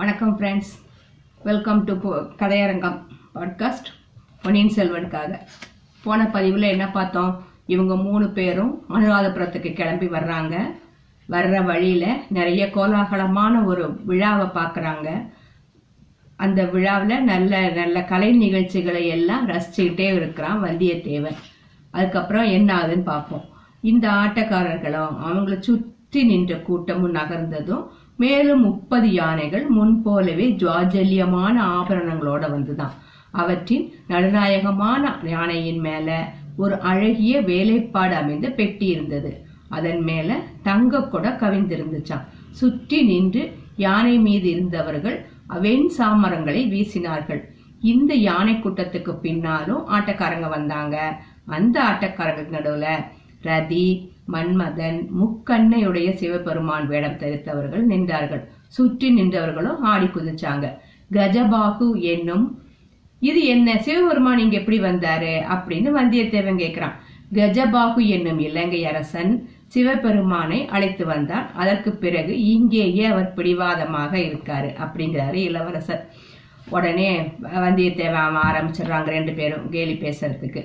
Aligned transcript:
வணக்கம் 0.00 0.38
friends 0.38 0.70
welcome 1.42 1.84
to 1.84 1.92
Kathaiyarangam 2.38 3.00
podcast 3.34 3.88
பொன்னியின் 4.42 4.72
செல்வனுக்காக. 4.76 5.38
போன 6.02 6.26
பதிவில் 6.26 6.62
என்ன 6.62 6.90
பார்த்தோம்? 6.90 7.44
இவங்க 7.66 7.96
மூணு 7.96 8.28
பேரும் 8.28 8.84
அனுராதபுரத்துக்கு 8.90 9.72
கிளம்பி 9.72 10.06
வர்றாங்க. 10.06 10.56
வர்ற 11.28 11.64
வழியில் 11.64 12.22
நிறைய 12.28 12.66
கோலாகலமான 12.66 13.64
ஒரு 13.64 14.00
விழாவை 14.04 14.46
பார்க்குறாங்க. 14.46 15.30
அந்த 16.36 16.64
விழாவில் 16.64 17.22
நல்ல 17.22 17.68
நல்ல 17.68 18.04
கலை 18.04 18.32
நிகழ்ச்சிகளை 18.32 19.06
எல்லாம் 19.06 19.48
ரசிச்சுக்கிட்டே 19.48 20.14
இருக்கிறான் 20.14 20.62
வந்தியத்தேவன். 20.62 21.36
அதுக்கப்புறம் 21.90 22.44
என்ன 22.44 22.82
ஆகுதுன்னு 22.82 23.02
பார்ப்போம். 23.02 23.44
இந்த 23.80 24.10
ஆட்டக்காரர்களும் 24.10 25.16
அவங்கள 25.26 25.58
சுற்றி 25.58 26.24
நின்ற 26.24 26.56
கூட்டமும் 26.56 27.14
நகர்ந்ததும் 27.14 27.86
மேலும் 28.22 28.62
முப்பது 28.68 29.08
யானைகள் 29.12 29.66
முன்போலவே 29.76 30.46
ஜுவாஜல்யமான 30.62 31.56
ஆபரணங்களோட 31.76 32.42
வந்துதான். 32.54 32.94
அவற்றின் 33.40 33.86
நடுநாயகமான 34.08 35.12
யானையின் 35.34 35.80
மேல 35.86 36.08
ஒரு 36.56 36.76
அழகிய 36.90 37.34
வேலைப்பாடு 37.50 38.14
அமைந்த 38.22 38.46
பெட்டி 38.58 38.86
இருந்தது. 38.86 39.32
அதன் 39.76 40.02
மேல 40.08 40.38
தங்க 40.68 41.02
கூட 41.12 41.26
கவிந்திருந்துச்சாம் 41.42 42.26
சுற்றி 42.60 42.98
நின்று 43.10 43.42
யானை 43.86 44.14
மீது 44.26 44.46
இருந்தவர்கள் 44.50 45.18
வெண் 45.64 45.88
சாமரங்களை 45.98 46.62
வீசினார்கள். 46.72 47.42
இந்த 47.92 48.12
யானை 48.28 48.54
கூட்டத்துக்கு 48.54 49.12
பின்னாலும் 49.24 49.84
ஆட்டக்காரங்க 49.96 50.48
வந்தாங்க. 50.48 50.96
அந்த 51.56 51.76
ஆட்டக்காரங்களுக்கு 51.90 52.56
நடுவுல 52.56 52.88
ரதி 53.42 53.86
மன்மதன் 54.32 54.98
முக்கண்ணையுடைய 55.20 56.08
சிவபெருமான் 56.14 56.86
வேடம் 56.86 57.20
தரித்தவர்கள் 57.22 57.84
நின்றார்கள். 57.92 58.42
சுற்றி 58.68 59.08
நின்றவர்களும் 59.18 59.80
ஆடி 59.92 60.06
குதிச்சாங்க. 60.06 60.66
கஜபாகு 61.12 61.88
என்னும் 62.00 62.44
இது 63.20 63.40
என்ன? 63.44 63.76
சிவபெருமான் 63.76 64.38
இங்க 64.38 64.56
எப்படி 64.56 64.80
வந்தாரு? 64.80 65.32
அப்படின்னு 65.54 65.90
வந்தியத்தேவன் 66.00 66.60
கேக்குறான். 66.64 66.96
கஜபாகு 67.34 68.02
என்னும் 68.06 68.38
இலங்கை 68.38 68.82
அரசன் 68.86 69.32
சிவபெருமானை 69.66 70.58
அழைத்து 70.66 71.04
வந்தார். 71.06 71.46
அதற்கு 71.54 71.90
பிறகு 71.92 72.32
இங்கேயே 72.54 73.04
அவர் 73.04 73.34
பிடிவாதமாக 73.34 74.12
இருக்காரு 74.18 74.70
அப்படிங்கிறாரு 74.84 75.38
இளவரசர். 75.48 76.04
உடனே 76.68 77.10
வந்தியத்தேவன் 77.64 78.38
ஆரம்பிச்சிடுறாங்க 78.48 79.08
ரெண்டு 79.16 79.32
பேரும் 79.32 79.68
கேலி 79.70 79.94
பேசுறதுக்கு 80.02 80.62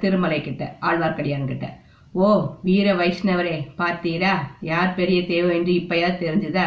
திருமலை 0.00 0.40
கிட்ட 0.40 0.64
ஆழ்வார்க்கடியான் 0.80 1.50
கிட்ட 1.50 1.66
ஓ 2.14 2.28
வீர 2.62 2.94
வைஷ்ணவரே 2.94 3.56
பார்த்தீரா? 3.78 4.32
யார் 4.60 4.94
பெரிய 4.94 5.18
தேவம் 5.22 5.54
என்று 5.54 5.72
இப்பயா 5.72 6.08
தெரிஞ்சுதா? 6.22 6.64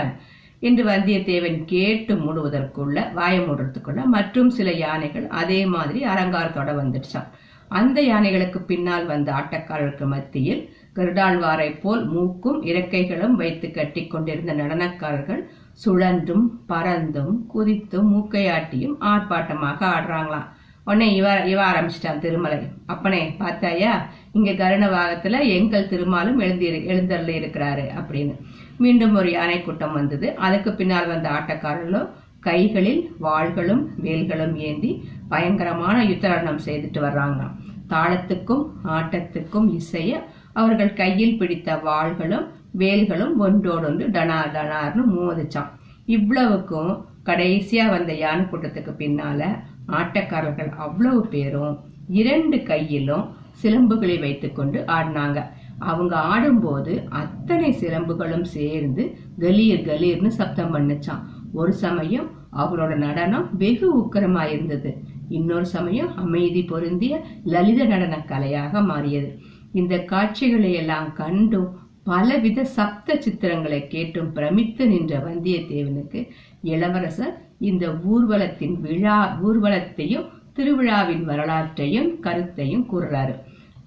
என்று 0.59 0.83
வந்தியத்தேவன் 0.83 1.65
கேட்டு 1.65 2.13
மூடுவதற்குள்ள 2.15 2.97
வாய 3.13 3.35
மூடுறதுக்குள்ள 3.39 4.03
மற்றும் 4.05 4.49
சில 4.49 4.71
யானைகள் 4.71 5.27
அதே 5.27 5.65
மாதிரி 5.65 6.05
அலங்காரத்தோட 6.05 6.71
வந்துடுச்சான் 6.79 7.27
அந்த 7.67 8.01
யானைகளுக்கு 8.01 8.59
பின்னால் 8.61 9.05
வந்த 9.05 9.29
ஆட்டக்காரருக்கு 9.33 10.05
மத்தியில் 10.05 10.63
கருடாழ்வாரை 10.95 11.79
போல் 11.81 12.03
மூக்கும் 12.07 12.59
இறக்கைகளும் 12.63 13.35
வைத்து 13.35 13.71
கட்டி 13.71 14.07
கொண்டிருந்த 14.07 14.53
நடனக்காரர்கள் 14.53 15.43
சுழன்றும் 15.73 16.45
பறந்தும் 16.67 17.35
குதித்தும் 17.53 18.09
மூக்கையாட்டியும் 18.13 18.97
ஆர்ப்பாட்டமாக 19.11 19.79
ஆடுறாங்களாம். 19.95 20.49
உடனே 20.85 21.15
இவ 21.15 21.27
இவ 21.45 21.59
ஆரம்பிச்சிட்டான் 21.71 22.19
திருமலை. 22.19 22.57
அப்பனே 22.85 23.35
பார்த்தாயா? 23.37 24.05
இங்க 24.31 24.51
கருணவாகத்துல 24.51 25.39
எங்கள் 25.47 25.87
திருமாலும் 25.87 26.39
எழுந்தி 26.39 26.85
எழுந்தருள் 26.85 27.33
இருக்கிறாரு 27.33 27.85
அப்படின்னு. 27.99 28.35
மீண்டும் 28.77 29.15
ஒரு 29.15 29.31
யானை 29.31 29.61
கூட்டம் 29.61 29.93
வந்தது. 29.93 30.35
அதுக்கு 30.35 30.73
பின்னால் 30.73 31.07
வந்த 31.07 31.29
ஆட்டக்காரர்களும் 31.29 32.09
கைகளில் 32.39 33.15
வாள்களும் 33.21 33.83
வேல்களும் 34.03 34.55
ஏந்தி 34.55 34.91
பயங்கரமான 35.29 36.03
யுத்தரணம் 36.03 36.59
செய்துட்டு 36.65 36.99
வர்றாங்களாம். 37.05 37.53
தாளத்துக்கும் 37.89 38.65
ஆட்டத்துக்கும் 38.87 39.67
இசைய 39.79 40.11
அவர்கள் 40.53 40.93
கையில் 40.93 41.37
பிடித்த 41.37 41.75
வாள்களும் 41.85 42.45
வேல்களும் 42.77 43.35
ஒன்றோடொன்று 43.37 44.05
டனார் 44.07 44.53
டனார்னு 44.53 45.03
மோதிச்சான் 45.15 45.71
இவ்வளவுக்கும் 46.05 47.05
கடைசியா 47.25 47.89
வந்த 47.89 48.13
யானை 48.13 48.45
கூட்டத்துக்கு 48.45 48.91
பின்னால 49.01 49.41
ஆட்டக்காரர்கள் 49.87 50.69
அவ்வளவு 50.69 51.25
பேரும் 51.27 51.79
இரண்டு 52.07 52.63
கையிலும் 52.63 53.25
சிலம்புகளை 53.61 54.19
வைத்துக்கொண்டு 54.19 54.79
ஆடினாங்க. 54.87 55.39
அவங்க 55.79 56.15
ஆடும்போது 56.15 57.07
அத்தனை 57.09 57.71
சிலம்புகளும் 57.71 58.41
சேர்ந்து 58.41 59.03
கலீர் 59.39 59.87
கலீர்னு 59.89 60.27
சப்தம் 60.27 60.73
பண்ணுச்சான் 60.75 61.23
ஒரு 61.53 61.73
சமயம் 61.73 62.29
அவரோட 62.51 62.95
நடனம் 62.95 63.49
வெகு 63.57 63.87
உக்கரமா 64.01 64.51
இருந்தது. 64.51 64.91
இன்னொரு 65.29 65.65
சமயம் 65.65 66.15
அமைதி 66.15 66.63
பொருந்திய 66.63 67.13
லலித 67.45 67.85
நடன 67.85 68.17
கலையாக 68.31 68.81
மாறியது. 68.81 69.39
இந்த 69.71 69.97
காட்சிகளை 69.97 70.73
எல்லாம் 70.73 71.13
கண்டும் 71.13 71.69
பலவித 72.03 72.63
சப்த 72.63 73.15
சித்திரங்களை 73.25 73.87
கேட்டும் 73.87 74.31
பிரமித்து 74.31 74.87
நின்ற 74.87 75.19
வந்தியத்தேவனுக்கு 75.19 76.27
இளவரசர் 76.61 77.42
இந்த 77.69 77.85
ஊர்வலத்தின் 78.13 78.75
விழா 78.85 79.17
ஊர்வலத்தையும் 79.47 80.29
திருவிழாவின் 80.57 81.23
வரலாற்றையும் 81.29 82.09
கருத்தையும் 82.25 82.87
கூறுறாரு. 82.91 83.35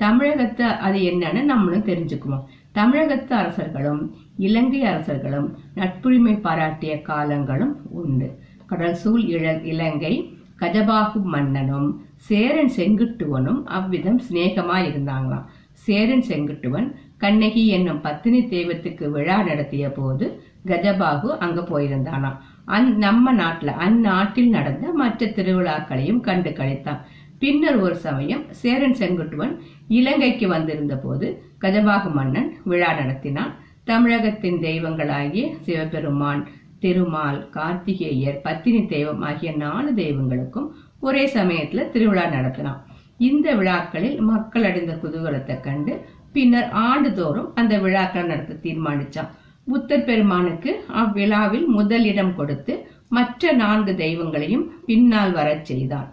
தமிழகத்தை 0.03 0.66
அது 0.87 0.98
என்னன்னு 1.10 1.42
நம்மளும் 1.50 1.88
தெரிஞ்சுக்குவோம். 1.91 2.47
தமிழகத்து 2.78 3.32
அரசர்களும் 3.34 4.03
இலங்கை 4.47 4.81
அரசர்களும் 4.92 5.48
நட்புரிமை 5.78 6.34
பாராட்டிய 6.47 6.94
காலங்களும் 7.10 7.75
உண்டு. 8.00 8.28
கடல் 8.70 8.98
சூழ் 9.03 9.25
இழ 9.34 9.44
இலங்கை 9.72 10.15
கஜபாகு 10.60 11.20
மன்னனும் 11.34 11.88
சேரன் 12.28 12.72
செங்குட்டுவனும் 12.76 13.60
அவ்விதம் 13.78 14.20
சிநேகமா 14.26 14.76
இருந்தாங்களாம். 14.88 15.47
சேரன் 15.86 16.25
செங்குட்டுவன் 16.28 16.88
கண்ணகி 17.22 17.62
என்னும் 17.76 18.00
பத்தினி 18.00 18.41
தெய்வத்துக்கு 18.54 19.04
விழா 19.10 19.36
நடத்திய 19.48 19.86
போது 19.98 20.26
கஜபாகு 20.70 21.28
அங்க 21.44 21.60
போயிருந்தானாம். 21.70 22.38
அந் 22.75 22.88
நம்ம 22.97 23.32
நாட்டில் 23.32 23.72
அந்நாட்டில் 23.84 24.49
நடந்த 24.49 24.87
மற்ற 24.93 25.27
திருவிழாக்களையும் 25.27 26.21
கண்டு 26.21 26.50
கழித்தான். 26.50 27.00
பின்னர் 27.38 27.78
ஒரு 27.78 27.97
சமயம் 27.97 28.44
சேரன் 28.62 28.97
செங்குட்டுவன் 29.00 29.54
இலங்கைக்கு 29.88 30.47
வந்திருந்த 30.49 30.94
போது 30.97 31.27
கஜபாகு 31.60 32.10
மன்னன் 32.12 32.50
விழா 32.65 32.91
நடத்தினான். 32.93 33.53
தமிழகத்தின் 33.84 34.59
தெய்வங்களாகிய 34.60 35.44
சிவபெருமான் 35.60 36.43
திருமால் 36.78 37.41
கார்த்திகேயர் 37.54 38.43
பத்தினி 38.43 38.83
தெய்வம் 38.87 39.22
ஆகிய 39.22 39.50
நாலு 39.56 39.91
தெய்வங்களுக்கும் 39.94 40.69
ஒரே 41.00 41.25
சமயத்துல 41.34 41.88
திருவிழா 41.88 42.25
நடத்தினான். 42.27 42.81
இந்த 43.19 43.54
விழாக்களில் 43.54 44.19
மக்கள் 44.31 44.65
அடைந்த 44.65 44.93
குதூகலத்தை 45.03 45.60
கண்டு 45.60 45.93
பின்னர் 46.33 46.71
ஆண்டுதோறும் 46.88 47.50
அந்த 47.54 47.75
விழாக்களை 47.78 48.27
நடத்த 48.27 48.60
தீர்மானிச்சான். 48.62 49.31
புத்தர் 49.66 50.04
பெருமானுக்கு 50.04 50.71
அவ்விழாவில் 50.94 51.66
முதல் 51.78 52.04
இடம் 52.04 52.34
கொடுத்து 52.34 52.75
மற்ற 53.09 53.53
நான்கு 53.53 53.93
தெய்வங்களையும் 53.93 54.66
பின்னால் 54.87 55.32
வரச் 55.32 55.65
செய்தான் 55.65 56.09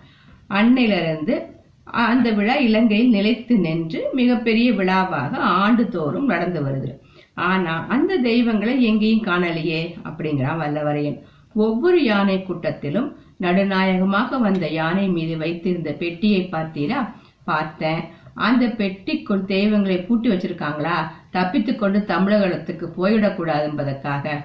அன்னையிலிருந்து 0.49 1.35
அந்த 2.07 2.27
விழா 2.31 2.55
இலங்கையில் 2.67 3.09
நிலைத்து 3.09 3.55
நின்று 3.57 3.99
மிகப்பெரிய 4.13 4.67
விழாவாக 4.73 5.31
ஆண்டுதோறும் 5.63 6.25
நடந்து 6.25 6.59
வருது. 6.65 6.91
ஆனா 7.33 7.73
அந்த 7.87 8.17
தெய்வங்களை 8.17 8.83
எங்கேயும் 8.83 9.25
காணலையே 9.25 9.81
அப்படிங்கிறான் 10.03 10.61
வல்லவரையன். 10.61 11.17
ஒவ்வொரு 11.55 12.03
யானை 12.03 12.37
கூட்டத்திலும் 12.37 13.09
நடுநாயகமாக 13.37 14.39
வந்த 14.39 14.65
யானை 14.69 15.05
மீது 15.07 15.37
வைத்திருந்த 15.37 15.91
பெட்டியை 16.01 16.41
பார்த்தீரா? 16.51 16.99
பார்த்தேன். 17.43 18.01
அந்த 18.33 18.65
பெட்டிக்குள் 18.79 19.45
தெய்வங்களை 19.45 19.97
பூட்டி 19.97 20.29
வச்சிருக்காங்களா? 20.29 20.97
தப்பித்துக்கொண்டு 21.35 21.99
தமிழகத்துக்கு 22.13 22.87
போயிடக்கூடாது 22.97 23.65
என்பதற்காக 23.69 24.35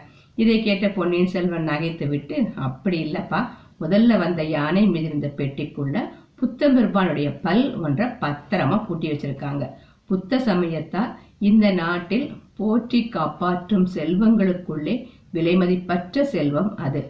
இதை 0.42 0.57
கேட்ட 0.63 0.86
பொன்னியின் 0.97 1.33
செல்வன் 1.34 1.68
நகைத்து 1.68 2.07
விட்டு 2.09 2.36
அப்படி 2.66 2.98
இல்லப்பா. 3.07 3.41
முதல்ல 3.83 4.18
வந்த 4.18 4.42
யானை 4.57 4.83
மிதிர்ந்த 4.86 5.27
பெட்டிக்குள்ள 5.39 5.97
புத்தம்பெருமானுடைய 6.41 7.28
பல் 7.45 7.65
ஒன்றை 7.84 8.07
பத்திரமா 8.22 8.77
பூட்டி 8.86 9.07
வச்சிருக்காங்க. 9.10 9.65
புத்த 10.10 10.39
சமயத்தால் 10.48 11.13
இந்த 11.48 11.66
நாட்டில் 11.80 12.27
போற்றி 12.59 13.01
காப்பாற்றும் 13.16 13.86
செல்வங்களுக்குள்ளே 13.97 14.95
விலைமதிப்பற்ற 15.34 16.22
செல்வம் 16.34 16.71
அது. 16.86 17.01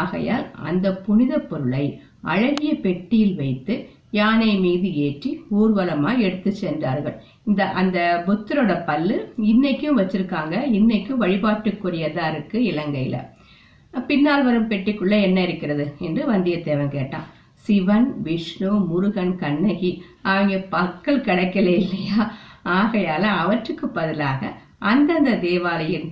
ஆகையால் 0.00 0.46
அந்த 0.68 0.86
புனித 1.06 1.38
பொருளை 1.50 1.84
அழகிய 2.32 2.72
பெட்டியில் 2.84 3.34
வைத்து 3.34 3.74
யானை 4.18 4.50
மீது 4.64 4.88
ஏற்றி 5.04 5.30
ஊர்வலமாய் 5.60 6.22
எடுத்து 6.26 6.50
சென்றார்கள். 6.62 7.16
இந்த 7.46 7.62
அந்த 7.80 7.98
புத்தரோட 8.26 8.84
பல்லு 8.84 9.34
இன்னைக்கும் 9.50 9.98
வச்சிருக்காங்க. 10.00 10.54
இன்னைக்கும் 10.78 11.22
வழிபாட்டுக்குரியதா 11.22 12.24
இருக்கு 12.32 12.58
இலங்கையில. 12.60 13.16
பின்னால் 14.06 14.44
வரும் 14.44 14.68
பெட்டிக்குள்ள 14.70 15.14
என்ன 15.20 15.38
இருக்கிறது 15.42 15.94
என்று 15.98 16.22
வந்தியத்தேவன் 16.32 16.88
கேட்டான். 16.88 17.26
சிவன் 17.54 18.22
விஷ்ணு 18.22 18.70
முருகன் 18.90 19.34
கண்ணகி 19.38 19.90
அவங்க 20.22 20.54
பக்கல் 20.76 21.26
கிடைக்கல 21.28 21.74
இல்லையா? 21.82 22.32
ஆகையால 22.64 23.24
அவற்றுக்கு 23.42 23.88
பதிலாக 23.88 24.52
அந்தந்த 24.78 25.36
தேவாலயம் 25.36 26.08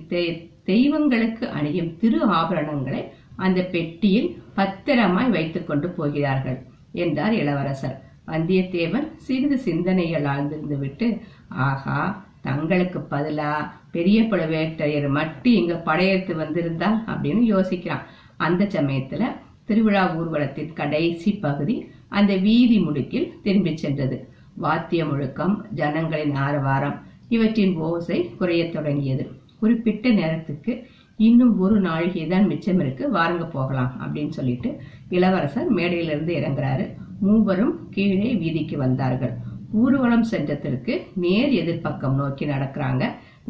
தெய்வங்களுக்கு 0.63 1.45
அணியும் 1.49 1.91
திரு 1.97 2.19
ஆபரணங்களை 2.27 3.01
அந்த 3.35 3.59
பெட்டியில் 3.71 4.29
பத்திரமாய் 4.55 5.29
வைத்துக்கொண்டு 5.29 5.89
போகிறார்கள் 5.89 6.59
என்றார் 6.93 7.33
இளவரசர். 7.33 7.97
வந்தியத்தேவன் 8.27 9.15
சிறிது 9.15 9.57
சிந்தனைகள் 9.57 10.23
ஆழ்ந்திருந்து 10.23 10.77
விட்டு 10.77 11.19
ஆகா 11.47 12.25
தங்களுக்கு 12.41 12.99
பதிலா? 12.99 13.69
பெரிய 13.91 14.21
பழுவேட்டரையர் 14.21 15.09
மட்டும் 15.09 15.53
இங்க 15.53 15.75
படையெடுத்து 15.75 16.35
வந்திருந்தா? 16.35 17.03
அப்படின்னு 17.07 17.41
யோசிக்கிறான். 17.55 18.01
அந்த 18.37 18.65
சமயத்துல 18.65 19.25
திருவிழா 19.65 20.15
ஊர்வலத்தின் 20.15 20.73
கடைசி 20.73 21.31
பகுதி 21.31 21.91
அந்த 22.09 22.35
வீதி 22.35 22.79
முடுக்கில் 22.79 23.33
திரும்பிச் 23.43 23.77
சென்றது. 23.77 24.27
வாத்திய 24.53 25.05
முழுக்கம் 25.05 25.65
ஜனங்களின் 25.73 26.35
ஆரவாரம் 26.35 27.01
இவற்றின் 27.29 27.75
ஓசை 27.75 28.29
குறையத் 28.39 28.73
தொடங்கியது. 28.73 29.31
குறிப்பிட்ட 29.59 30.09
நேரத்துக்கு 30.09 30.87
இன்னும் 31.17 31.59
ஒரு 31.59 31.79
நாழிகை 31.79 32.27
தான் 32.27 32.45
மிச்சம் 32.45 32.79
இருக்கு 32.79 33.13
வாருங்க 33.13 33.49
போகலாம் 33.49 33.91
அப்படின்னு 33.99 34.29
சொல்லிட்டு 34.29 34.81
இளவரசர் 35.09 35.73
மேடையிலிருந்து 35.73 36.27
இறங்குறாரு. 36.27 37.00
மூவரும் 37.25 37.73
கீழே 37.95 38.29
வீதிக்கு 38.41 38.75
வந்தார்கள். 38.77 39.33
ஊர்வலம் 39.81 40.29
சென்றதற்கு 40.31 40.93
நேர் 41.23 41.51
எதிர்ப்பக்கம் 41.61 42.17
நோக்கி 42.21 42.45
நடக்கிறாங்க. 42.45 43.03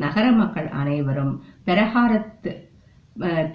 நகர 0.03 0.25
மக்கள் 0.41 0.67
அனைவரும் 0.81 1.33
பிரகாரத்து 1.67 2.51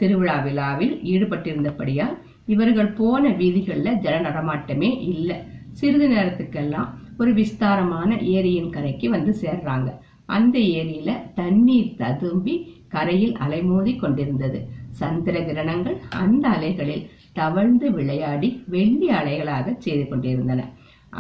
திருவிழா 0.01 0.37
விழாவில் 0.47 0.95
ஈடுபட்டிருந்தபடியால் 1.13 2.17
இவர்கள் 2.55 2.91
போன 2.99 3.29
வீதிகளில் 3.41 4.01
ஜன 4.05 4.17
நடமாட்டமே 4.27 4.91
இல்லை. 5.13 5.37
சிறிது 5.79 6.09
நேரத்துக்கெல்லாம் 6.09 6.91
ஒரு 7.19 7.31
விஸ்தாரமான 7.35 8.11
ஏரியின் 8.37 8.73
கரைக்கு 8.75 9.07
வந்து 9.15 9.33
சேர்றாங்க. 9.43 9.89
அந்த 10.37 10.57
ஏரியில 10.79 11.11
தண்ணீர் 11.35 11.95
ததும்பி 11.99 12.55
கரையில் 12.95 13.35
அலைமோதி 13.45 13.93
கொண்டிருந்தது. 13.99 14.59
சந்திர 15.01 15.37
கிரணங்கள் 15.49 15.97
அந்த 16.23 16.45
அலைகளில் 16.49 17.05
தவழ்ந்து 17.39 17.87
விளையாடி 17.99 18.49
வெள்ளி 18.75 19.09
அலைகளாக 19.19 19.77
செய்து 19.79 20.05
கொண்டிருந்தன. 20.09 20.63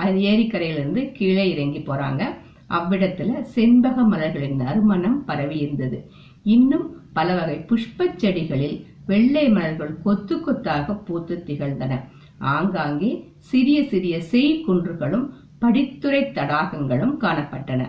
அது 0.02 0.18
ஏரிக்கரையிலிருந்து 0.32 1.02
கீழே 1.18 1.44
இறங்கி 1.54 1.80
போறாங்க. 1.82 2.22
அவ்விடத்துல 2.76 3.30
செண்பக 3.54 3.96
மலர்களின் 4.12 4.60
நறுமணம் 4.62 5.18
பரவி 5.28 5.56
இருந்தது. 5.64 5.98
இன்னும் 6.54 6.86
பல 7.12 7.28
வகை 7.34 7.56
புஷ்ப 7.70 8.08
செடிகளில் 8.22 8.76
வெள்ளை 9.10 9.44
மலர்கள் 9.48 9.94
கொத்து 10.04 10.36
கொத்தாக 10.40 10.94
பூத்து 11.06 11.34
திகழ்ந்தன. 11.46 11.92
ஆங்காங்கே 12.54 13.10
சிறிய 13.50 13.78
சிறிய 13.92 14.16
செய்குன்றுகளும் 14.32 15.26
படித்துறை 15.60 16.22
தடாகங்களும் 16.38 17.14
காணப்பட்டன. 17.24 17.82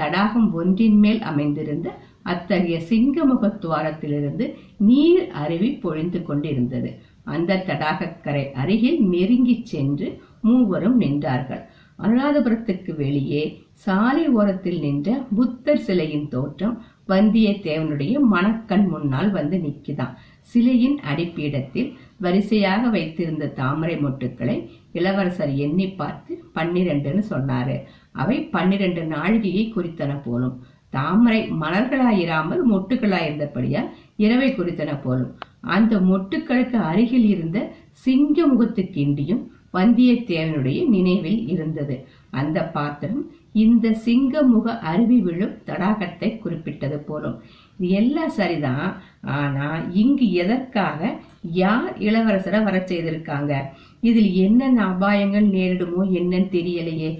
தடாகம் 0.00 0.48
ஒன்றின் 0.52 0.98
மேல் 1.02 1.20
அமைந்திருந்த 1.30 1.88
அத்தகைய 2.32 2.76
சிங்கமுக 2.90 3.50
துவாரத்திலிருந்து 3.62 4.44
நீர் 4.88 5.24
அருவி 5.42 5.70
பொழிந்து 5.82 6.20
கொண்டிருந்தது. 6.22 6.90
அந்த 7.24 7.62
தடாகக்கரை 7.66 8.44
அருகில் 8.52 9.00
நெருங்கிச் 9.08 9.66
சென்று 9.66 10.08
மூவரும் 10.42 11.00
நின்றார்கள். 11.00 11.62
அனுராதபுரத்துக்கு 12.02 12.96
வெளியே 12.96 13.42
சாலை 13.72 14.28
ஓரத்தில் 14.28 14.78
நின்ற 14.78 15.08
புத்தர் 15.36 15.82
சிலையின் 15.86 16.28
தோற்றம் 16.28 16.82
வந்தியத்தேவனுடைய 17.08 18.18
மனக்கண் 18.18 18.86
முன்னால் 18.88 19.30
வந்து 19.30 19.56
நிக்குதாம் 19.56 20.14
சிலையின் 20.40 20.98
அடிப்பீடத்தில் 21.10 21.90
வரிசையாக 22.18 22.88
வைத்திருந்த 22.88 23.46
தாமரை 23.46 23.96
மொட்டுக்களை 23.96 24.56
இளவரசர் 24.92 25.54
எண்ணி 25.54 25.86
பார்த்து 25.88 26.32
பன்னிரண்டுன்னு 26.54 27.22
சொன்னாரு. 27.30 27.76
அவை 28.12 28.36
பன்னிரண்டு 28.54 29.02
நாழிகையை 29.02 29.64
குறித்தன 29.76 30.22
போலும். 30.24 30.56
தாமரை 30.90 31.40
மலர்களாயிராமல் 31.60 32.60
மொட்டுகளாயிருந்தபடியால் 32.72 33.88
இரவை 34.16 34.48
குறித்தன 34.52 34.90
போலும். 35.02 35.32
அந்த 35.60 35.96
மொட்டுக்களுக்கு 36.10 36.78
அருகில் 36.90 37.28
இருந்த 37.28 37.58
சிங்க 38.04 38.46
முகத்துக்கிண்டியும் 38.46 39.42
வந்தியத்தேவனுடைய 39.72 40.80
நினைவில் 40.88 41.40
இருந்தது. 41.48 42.06
அந்த 42.30 42.58
பாத்திரம் 42.76 43.22
இந்த 43.52 43.88
சிங்கமுக 44.04 44.66
அருவி 44.90 45.18
விழும் 45.18 45.58
தடாகத்தை 45.66 46.38
குறிப்பிட்டது 46.38 46.98
போலும். 46.98 47.36
இது 47.78 47.88
எல்லாம் 47.88 48.32
சரிதான். 48.38 48.88
ஆனா 49.38 49.66
இங்கு 49.92 50.32
எதற்காக 50.32 51.00
யார் 51.42 51.92
இளவரசரை 51.98 52.60
வர 52.62 52.78
செய்திருக்காங்க? 52.78 53.52
இதில் 54.00 54.30
என்னென்ன 54.34 54.80
அபாயங்கள் 54.86 55.46
நேரிடுமோ 55.56 56.02
என்னன்னு 56.18 56.48
தெரியலையே. 56.56 57.10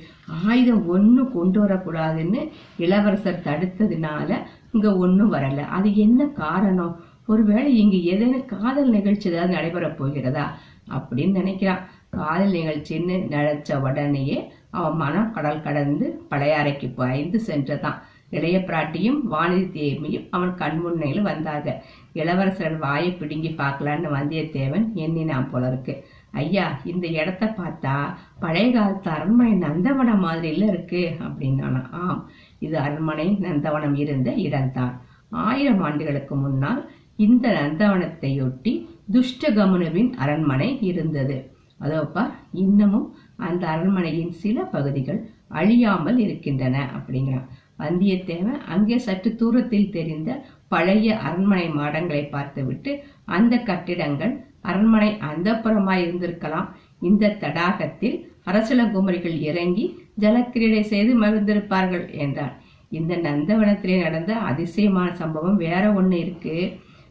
ஆயுதம் 0.44 0.85
ஒண்ணு 0.94 1.25
கொண்டு 1.32 1.58
வரக்கூடாதுன்னு 1.64 2.43
இளவரசர் 2.79 3.44
தடுத்ததுனால 3.44 4.31
இங்க 4.74 4.96
ஒன்றும் 4.96 5.32
வரல. 5.32 5.60
அது 5.76 5.96
என்ன 5.96 6.26
காரணம்? 6.36 6.94
ஒருவேளை 7.26 7.76
இங்கு 7.78 7.98
ஏதேனும் 8.04 8.46
காதல் 8.46 8.90
நிகழ்ச்சி 8.90 9.30
ஏதாவது 9.30 9.52
நடைபெற 9.52 9.86
போகிறதா? 9.90 10.44
அப்படின்னு 10.90 11.36
நினைக்கிறான். 11.40 11.82
காதல் 12.10 12.52
நிகழ்ச்சின்னு 12.52 13.14
நினைச்ச 13.34 13.78
உடனேயே 13.80 14.38
அவன் 14.70 14.96
மனம் 14.96 15.32
கடல் 15.32 15.62
கடந்து 15.62 16.06
பழையாறைக்கு 16.30 16.94
பாய்ந்து 16.94 17.40
சென்றதான். 17.46 18.00
இளைய 18.30 18.58
பிராட்டியும் 18.58 19.20
வானதி 19.30 19.66
தேவியும் 19.70 20.26
அவன் 20.30 20.54
கண்முன்னையில் 20.58 21.22
வந்தாங்க. 21.22 21.68
இளவரசர் 22.12 22.76
வாயை 22.78 23.10
பிடுங்கி 23.12 23.48
பார்க்கலான்னு 23.48 24.08
வந்தியத்தேவன் 24.16 24.86
எண்ணினான் 24.94 25.50
போல 25.50 25.66
இருக்கு. 25.66 25.94
ஐயா 26.32 26.66
இந்த 26.84 27.06
இடத்த 27.06 27.54
பார்த்தா 27.58 27.96
பழைய 28.40 28.66
காலத்து 28.70 29.10
அரண்மனை 29.10 29.52
நந்தவனம் 29.52 30.24
மாதிரில 30.24 30.68
இருக்கு 30.68 31.02
அப்படின்னானா 31.18 31.82
ஆம். 31.92 32.20
இது 32.58 32.78
அரண்மனை 32.78 33.26
நந்தவனம் 33.40 33.94
இருந்த 33.94 34.30
இடம்தான். 34.32 34.94
ஆயிரம் 35.28 35.80
ஆண்டுகளுக்கு 35.80 36.34
முன்னால் 36.34 36.82
இந்த 37.16 37.48
நந்தவனத்தையொட்டி 37.50 38.72
துஷ்டகமுனுவின் 39.12 40.10
அரண்மனை 40.14 40.78
இருந்தது. 40.82 41.36
அதோப்பா 41.80 42.30
இன்னமும் 42.52 43.16
அந்த 43.36 43.66
அரண்மனையின் 43.66 44.32
சில 44.32 44.64
பகுதிகள் 44.64 45.20
அழியாமல் 45.48 46.18
இருக்கின்றன 46.18 46.76
அப்படிங்கிறான். 46.96 47.48
வந்தியத்தேவன் 47.78 48.60
அங்கே 48.66 48.96
சற்று 48.98 49.34
தூரத்தில் 49.34 49.90
தெரிந்த 49.90 50.30
பழைய 50.68 51.16
அரண்மனை 51.18 51.66
மாடங்களை 51.68 52.28
பார்த்துவிட்டு 52.28 53.04
அந்த 53.24 53.54
கட்டிடங்கள் 53.58 54.34
அரண்மனை 54.60 55.10
அந்தப்புறமாய் 55.20 56.02
இருந்திருக்கலாம் 56.04 56.68
இந்த 56.98 57.34
தடாகத்தில் 57.40 58.16
அரசலங்குமரிகள் 58.44 59.36
இறங்கி 59.40 59.84
ஜலக்கிரீடை 60.16 60.82
செய்து 60.93 61.12
மகிழ்ந்திருப்பார்கள் 61.20 62.05
என்றார் 62.25 62.55
இந்த 62.90 63.14
நந்தவனத்திலே 63.16 63.96
நடந்த 64.02 64.32
அதிசயமான 64.50 65.08
சம்பவம் 65.14 65.56
வேற 65.56 65.84
ஒன்று 65.93 66.16
இருக்கு. 66.19 66.56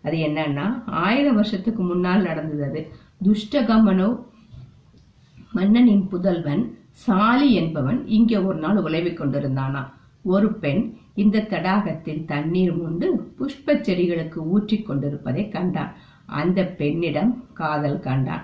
அது 0.01 0.17
என்னன்னா 0.27 0.65
ஆயிரம் 0.85 1.35
வருஷத்துக்கு 1.35 1.81
முன்னால் 1.83 2.21
நடந்தது 2.21 2.63
அது. 2.63 2.81
துஷ்டகமனோ 3.25 4.09
மன்னனின் 5.51 6.05
புதல்வன் 6.11 6.63
சாலி 7.03 7.49
என்பவன் 7.53 7.99
இங்கே 8.07 8.37
ஒரு 8.37 8.57
நாள் 8.57 8.79
உழைவி 8.85 9.11
கொண்டிருந்தானா? 9.11 9.83
ஒரு 10.25 10.47
பெண் 10.53 10.83
இந்த 11.13 11.45
தடாகத்தில் 11.51 12.21
தண்ணீர் 12.25 12.73
முண்டு 12.77 13.07
புஷ்ப 13.37 13.75
செடிகளுக்கு 13.79 14.39
ஊற்றிக் 14.53 14.85
கொண்டிருப்பதை 14.87 15.43
கண்டான். 15.49 15.91
அந்த 16.39 16.59
பெண்ணிடம் 16.79 17.31
காதல் 17.53 17.99
கண்டான். 17.99 18.43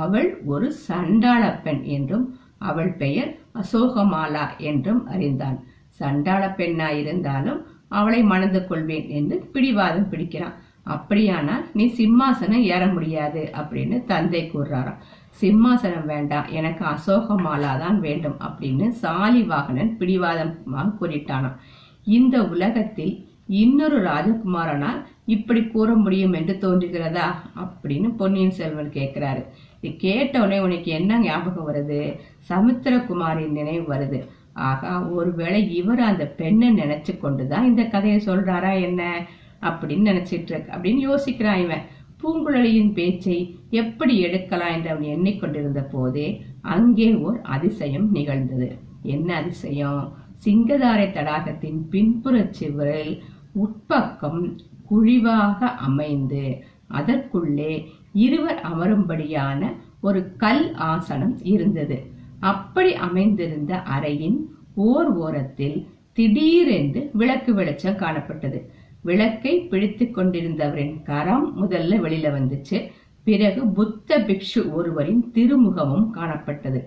அவள் 0.00 0.28
ஒரு 0.44 0.68
சண்டாள 0.86 1.42
பெண் 1.64 1.82
என்றும் 1.96 2.26
அவள் 2.58 2.92
பெயர் 2.92 3.30
அசோகமாலா 3.54 4.44
என்றும் 4.56 5.06
அறிந்தான் 5.06 5.58
சண்டாள 5.88 6.54
பெண்ணாயிருந்தாலும் 6.56 7.60
அவளை 7.88 8.22
மணந்து 8.22 8.66
கொள்வேன் 8.66 9.08
என்று 9.08 9.36
பிடிவாதம் 9.52 10.10
பிடிக்கிறான். 10.10 10.56
அப்படியானால் 10.82 11.64
நீ 11.72 11.84
சிம்மாசனம் 11.98 12.64
ஏற 12.74 12.86
முடியாது 12.86 13.50
அப்படின்னு 13.54 14.04
தந்தை 14.04 14.50
கூறுறாராம். 14.54 15.00
சிம்மாசனம் 15.40 16.04
வேண்டாம் 16.04 16.46
எனக்கு 16.48 16.84
அசோகமாலா 16.84 17.78
தான் 17.78 18.00
வேண்டும் 18.00 18.36
அப்படின்னு 18.40 18.86
சாலிவாகனன் 19.02 19.96
பிடிவாதமாக 19.96 20.94
கூறிட்டானாம். 21.00 21.56
இந்த 22.04 22.44
உலகத்தில் 22.44 23.28
இன்னொரு 23.46 23.98
ராஜகுமாரனால் 24.02 25.00
இப்படி 25.26 25.62
கூற 25.64 25.94
முடியும் 25.94 26.32
என்று 26.32 26.54
தோன்றுகிறதா? 26.60 27.26
அப்படின்னு 27.62 28.16
பொன்னியின் 28.16 28.50
செல்வன் 28.50 28.90
கேட்கிறாரு. 28.90 29.44
கேட்டவுடனே 29.92 30.60
உனக்கு 30.60 30.90
என்ன 30.90 31.20
ஞாபகம் 31.20 31.68
வருது? 31.68 32.18
சமுத்திரகுமாரின் 32.48 33.50
நினைவு 33.50 33.94
வருது. 33.94 34.26
ஆகா 34.52 35.02
ஒருவேளை 35.02 35.74
இவர் 35.74 36.00
அந்த 36.00 36.26
பெண்ணை 36.26 36.68
நினைச்சு 36.70 37.18
கொண்டுதான் 37.18 37.64
இந்த 37.64 37.84
கதையை 37.84 38.22
சொல்றாரா 38.26 38.82
என்ன? 38.82 39.26
அப்படின்னு 39.60 40.08
நினைச்சிட்டு 40.10 40.50
இருக்கு 40.50 40.72
அப்படின்னு 40.72 41.14
யோசிக்கிறான் 41.14 41.64
இவன். 41.64 41.82
பூங்குழலியின் 42.22 42.92
பேச்சை 42.92 43.58
எப்படி 43.70 44.18
எடுக்கலாம் 44.18 44.74
என்று 44.74 44.90
அவன் 44.90 45.02
எண்ணிக்கொண்டிருந்த 45.02 45.80
போதே 45.80 46.44
அங்கே 46.60 47.14
ஓர் 47.14 47.40
அதிசயம் 47.40 48.10
நிகழ்ந்தது. 48.10 48.78
என்ன 49.02 49.34
அதிசயம்? 49.34 50.12
சிங்கதாரை 50.44 51.06
தடாகத்தின் 51.10 51.88
பின்புற 51.90 52.46
சிவரில் 52.50 53.22
உட்பக்கம் 53.54 54.58
குழிவாக 54.84 55.70
அமைந்து 55.70 56.64
அதற்குள்ளே 56.88 57.88
இருவர் 58.24 58.60
அமரும்படியான 58.70 59.72
ஒரு 60.00 60.20
கல் 60.36 60.66
ஆசனம் 60.74 61.36
இருந்தது. 61.54 61.98
அப்படி 62.40 62.90
அமைந்திருந்த 63.06 63.72
அறையின் 63.96 64.38
ஓர் 64.74 65.08
ஓரத்தில் 65.24 65.78
திடீரென்று 66.12 67.02
விளக்கு 67.12 67.54
வெளிச்சம் 67.54 67.96
காணப்பட்டது. 67.96 68.60
விளக்கை 69.02 69.54
பிடித்துக் 69.60 70.14
கொண்டிருந்தவரின் 70.18 71.02
கரம் 71.02 71.48
முதல்ல 71.62 71.96
வெளியில 72.04 72.28
வந்துச்சு. 72.38 72.78
பிறகு 73.24 73.66
புத்த 73.68 74.18
பிக்ஷு 74.18 74.60
ஒருவரின் 74.72 75.22
திருமுகமும் 75.34 76.08
காணப்பட்டது. 76.14 76.80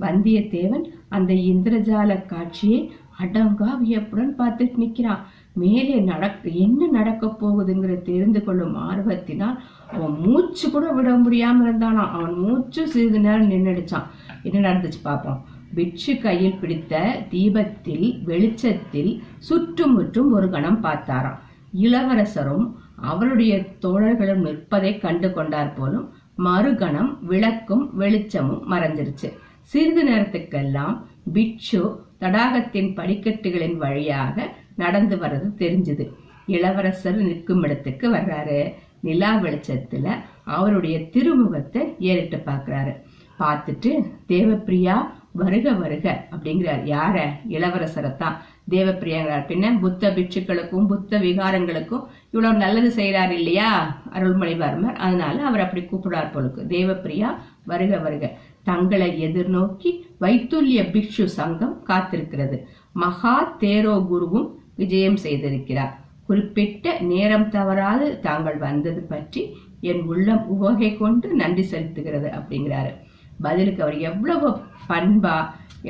வந்தியத்தேவன் 0.00 0.84
அந்த 1.08 1.34
இந்திரஜால 1.34 2.26
காட்சியை 2.26 2.80
அடங்கா 3.22 3.70
வியப்புடன் 3.78 4.34
பார்த்துட்டு 4.38 4.76
நிக்கிறான். 4.82 5.22
மேலே 5.60 5.96
நடக்க 6.10 6.50
என்ன 6.64 6.88
நடக்க 6.96 7.26
போகுதுங்கிற 7.40 7.94
தெரிந்து 8.02 8.40
கொள்ளும் 8.44 8.74
ஆர்வத்தினால் 8.88 9.56
அவன் 9.92 10.16
மூச்சு 10.24 10.66
கூட 10.70 10.86
விட 10.92 11.10
முடியாம 11.16 11.64
இருந்தானா? 11.66 12.04
அவன் 12.16 12.34
மூச்சு 12.38 12.82
சிறிது 12.88 13.20
நேரம் 13.20 13.50
நின்றுடுச்சான் 13.50 14.08
என்ன 14.42 14.64
நடந்துச்சு 14.66 15.00
பார்ப்போம் 15.02 15.40
பிட்சு 15.74 16.12
கையில் 16.18 16.58
பிடித்த 16.60 16.94
தீபத்தில் 17.30 18.06
வெளிச்சத்தில் 18.24 19.12
சுற்றுமுற்றும் 19.38 20.30
ஒரு 20.32 20.46
கணம் 20.50 20.82
பார்த்தாராம். 20.82 21.40
இளவரசரும் 21.80 22.66
அவருடைய 23.10 23.54
தோழர்களும் 23.82 24.44
நிற்பதை 24.46 24.92
கண்டு 24.98 25.28
கொண்டார் 25.32 25.74
போலும் 25.74 26.06
மறுகணம் 26.44 27.10
விளக்கும் 27.30 27.84
வெளிச்சமும் 27.96 28.64
மறைஞ்சிருச்சு. 28.72 29.28
சிறிது 29.62 30.02
நேரத்துக்கெல்லாம் 30.10 30.96
பிட்சு 31.32 31.82
தடாகத்தின் 32.20 32.90
படிக்கட்டுகளின் 32.98 33.76
வழியாக 33.76 34.46
நடந்து 34.78 35.16
வர்றது 35.16 35.48
தெரிஞ்சுது. 35.58 36.04
இளவரசர் 36.46 37.16
நிற்கும் 37.16 37.62
இடத்துக்கு 37.62 38.06
வர்றாரு. 38.12 38.74
நிலா 39.00 39.30
வெளிச்சத்துல 39.34 40.08
அவருடைய 40.44 40.98
திருமுகத்தை 40.98 41.94
ஏறிட்டு 41.98 42.36
பாக்குறாரு. 42.36 42.92
பார்த்துட்டு 43.38 43.90
தேவப்பிரியா 44.28 44.96
வருக 45.32 45.72
வருக 45.72 46.26
அப்படிங்கிறார். 46.30 46.82
யார? 46.84 47.16
இளவரசரைத்தான். 47.48 48.36
தேவப்பிரியாங்கிறார். 48.70 49.44
பின்ன 49.50 49.78
புத்த 49.80 50.10
பிட்சுக்களுக்கும் 50.10 50.86
புத்த 50.86 51.18
விகாரங்களுக்கும் 51.18 52.06
இவ்வளவு 52.30 52.58
நல்லது 52.58 52.88
செய்யறாரு 52.96 53.30
இல்லையா? 53.30 54.00
அருள்மொழிவர்மர் 54.14 54.96
அதனால 55.06 55.44
அவர் 55.44 55.60
அப்படி 55.60 55.82
கூப்பிடார் 55.82 56.32
போலுக்கு. 56.32 56.64
தேவப்பிரியா 56.74 57.34
வருக 57.64 57.96
வருக. 57.98 58.32
தங்களை 58.62 59.24
எதிர்நோக்கி 59.24 59.90
வைத்துல்ய 60.20 60.80
பிக்ஷு 60.94 61.24
சங்கம் 61.24 61.82
காத்திருக்கிறது. 61.86 62.58
மகா 62.92 63.56
தேரோ 63.60 63.94
குருவும் 64.12 64.48
விஜயம் 64.80 65.18
செய்திருக்கிறார். 65.24 65.92
குறிப்பிட்ட 66.28 66.86
நேரம் 67.10 67.48
தவறாது 67.56 68.06
தாங்கள் 68.26 68.58
வந்தது 68.66 69.00
பற்றி 69.12 69.42
என் 69.90 70.02
உள்ளம் 70.12 70.44
உவகை 70.54 70.90
கொண்டு 70.96 71.28
நன்றி 71.40 71.64
செலுத்துகிறது 71.72 72.28
அப்படிங்கிறாரு. 72.38 72.92
பதிலுக்கு 73.46 73.82
அவர் 73.84 73.98
எவ்வளவு 74.10 74.48
பண்பா 74.90 75.36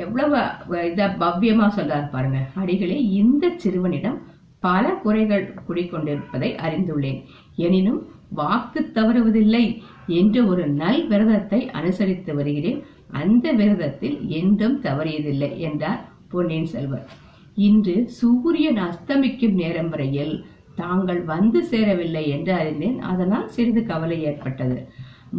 எவ்வளவு 0.01 0.39
இதை 0.89 1.05
பவ்யமா 1.21 1.67
சொல்றாரு 1.77 2.07
பாருங்க. 2.09 2.39
அடிகளே 2.61 2.97
இந்த 3.21 3.45
சிறுவனிடம் 3.63 4.17
பல 4.65 4.85
குறைகள் 5.03 5.45
குடிக்கொண்டிருப்பதை 5.67 6.49
அறிந்துள்ளேன். 6.65 7.19
எனினும் 7.65 8.01
வாக்கு 8.39 8.81
தவறுவதில்லை 8.97 9.63
என்று 10.19 10.39
ஒரு 10.51 10.63
நல் 10.81 11.01
விரதத்தை 11.11 11.59
அனுசரித்து 11.79 12.31
வருகிறேன். 12.39 12.79
அந்த 13.21 13.45
விரதத்தில் 13.59 14.17
என்றும் 14.39 14.77
தவறியதில்லை 14.83 15.51
என்றார் 15.67 16.01
பொன்னியின் 16.33 16.71
செல்வர். 16.73 17.07
இன்று 17.65 17.95
சூரியன் 18.19 18.79
அஸ்தமிக்கும் 18.87 19.55
நேரம் 19.61 19.89
வரையில் 19.89 20.35
தாங்கள் 20.75 21.21
வந்து 21.31 21.59
சேரவில்லை 21.71 22.23
என்று 22.35 22.53
அறிந்தேன். 22.53 22.99
அதனால் 23.11 23.47
சிறிது 23.55 23.81
கவலை 23.85 24.17
ஏற்பட்டது. 24.23 24.77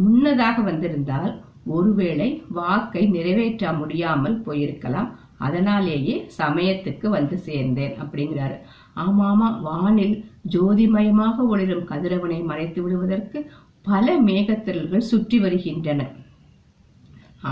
முன்னதாக 0.03 0.57
வந்திருந்தால் 0.61 1.31
ஒருவேளை 1.65 2.27
வாக்கை 2.59 3.03
நிறைவேற்ற 3.15 3.73
முடியாமல் 3.73 4.37
போயிருக்கலாம். 4.45 5.09
அதனாலேயே 5.37 6.15
சமயத்துக்கு 6.37 7.07
வந்து 7.09 7.35
சேர்ந்தேன் 7.45 7.95
அப்படிங்கிறாரு. 8.03 8.57
ஆமாமா 8.95 9.47
வானில் 9.61 10.15
ஜோதிமயமாக 10.55 11.45
ஒளிரும் 11.53 11.87
கதிரவனை 11.91 12.39
மறைத்து 12.49 12.79
விடுவதற்கு 12.83 13.39
பல 13.81 14.15
மேகத்திரல்கள் 14.21 15.09
சுற்றி 15.11 15.37
வருகின்றன. 15.39 16.01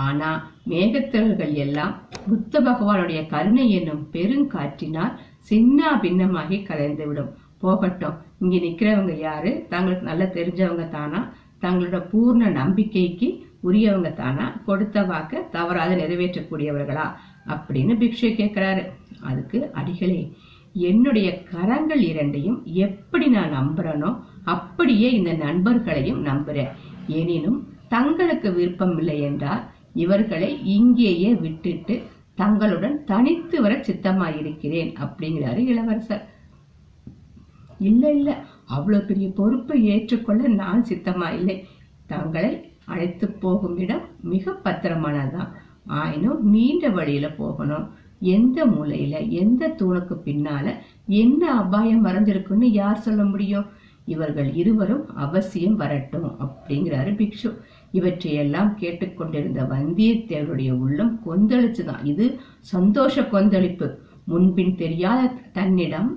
ஆனா 0.06 0.30
மேகத்திரல்கள் 0.66 1.52
எல்லாம் 1.54 1.94
புத்த 2.28 2.60
பகவானுடைய 2.60 3.26
கருணை 3.26 3.70
என்னும் 3.70 4.08
பெருங்காற்றினால் 4.12 5.14
சின்ன 5.38 5.98
பின்னமாகி 6.02 6.58
கலைந்துவிடும் 6.62 7.30
போகட்டும். 7.58 8.16
இங்க 8.38 8.56
நிக்கிறவங்க 8.56 9.18
யாரு? 9.18 9.66
தங்களுக்கு 9.68 10.04
நல்லா 10.04 10.24
தெரிஞ்சவங்க 10.24 10.88
தானா? 10.88 11.32
தங்களோட 11.60 11.98
பூர்ண 12.12 12.50
நம்பிக்கைக்கு 12.50 13.28
உரியவங்க 13.60 14.10
தானா? 14.10 14.60
கொடுத்த 14.66 15.02
வாக்க 15.02 15.50
தவறாத 15.50 15.96
நிறைவேற்றக்கூடியவர்களா? 15.96 17.06
அப்படின்னு 17.46 17.92
பிக்ஷு 18.02 18.28
கேட்கிறாரு 18.38 18.84
அதுக்கு 19.20 19.70
அடிகளே 19.72 20.32
என்னுடைய 20.72 21.42
கரங்கள் 21.42 22.00
இரண்டையும் 22.00 22.62
எப்படி 22.64 23.26
நான் 23.26 23.52
நம்புறேனோ 23.52 24.20
அப்படியே 24.44 25.10
இந்த 25.10 25.32
நண்பர்களையும் 25.32 26.24
நம்புறேன். 26.24 26.68
எனினும் 27.06 27.68
தங்களுக்கு 27.88 28.54
விருப்பம் 28.54 28.98
இல்லை 28.98 29.20
என்றால் 29.20 29.62
இவர்களை 29.94 30.64
இங்கேயே 30.64 31.34
விட்டுட்டு 31.34 32.02
தங்களுடன் 32.34 33.04
தனித்து 33.04 33.62
வர 33.62 33.76
சித்தமாயிருக்கிறேன் 33.76 34.94
அப்படிங்கிறாரு 35.00 35.56
இளவரசர். 35.56 36.28
இல்ல 37.78 38.12
இல்ல. 38.12 38.44
அவ்வளவு 38.66 39.04
பெரிய 39.04 39.28
பொறுப்பை 39.28 39.84
ஏற்றுக்கொள்ள 39.84 40.48
நான் 40.48 40.84
சித்தமா 40.88 41.32
இல்லை 41.32 41.64
தங்களை 42.06 42.72
அழைத்து 42.84 43.28
போகும் 43.28 43.76
இடம் 43.78 44.00
மிக 44.20 44.52
பத்திரமானதுதான். 44.64 45.48
ஆயினும் 45.86 46.50
நீண்ட 46.50 46.88
வழியில 46.88 47.30
போகணும். 47.30 47.88
எந்த 48.20 48.66
மூலையில 48.66 49.28
எந்த 49.28 49.68
தூணுக்கு 49.68 50.16
பின்னால 50.24 50.74
என்ன 51.06 51.54
அபாயம் 51.54 52.04
மறைஞ்சிருக்குன்னு 52.04 52.64
யார் 52.64 52.98
சொல்ல 52.98 53.24
முடியும்? 53.24 53.66
இவர்கள் 54.14 54.48
இருவரும் 54.54 55.04
அவசியம் 55.16 55.76
வரட்டும் 55.76 56.28
அப்படிங்கிறாரு 56.40 57.12
பிக்ஷு. 57.18 57.50
இவற்றையெல்லாம் 57.92 58.70
கேட்டுக்கொண்டிருந்த 58.78 59.62
வந்தியத்தேவருடைய 59.62 60.70
உள்ளம் 60.78 61.14
கொந்தளிச்சுதான். 61.26 62.02
இது 62.04 62.26
சந்தோஷ 62.74 63.22
கொந்தளிப்பு. 63.24 63.88
முன்பின் 64.24 64.74
தெரியாத 64.76 65.22
தன்னிடம் 65.52 66.10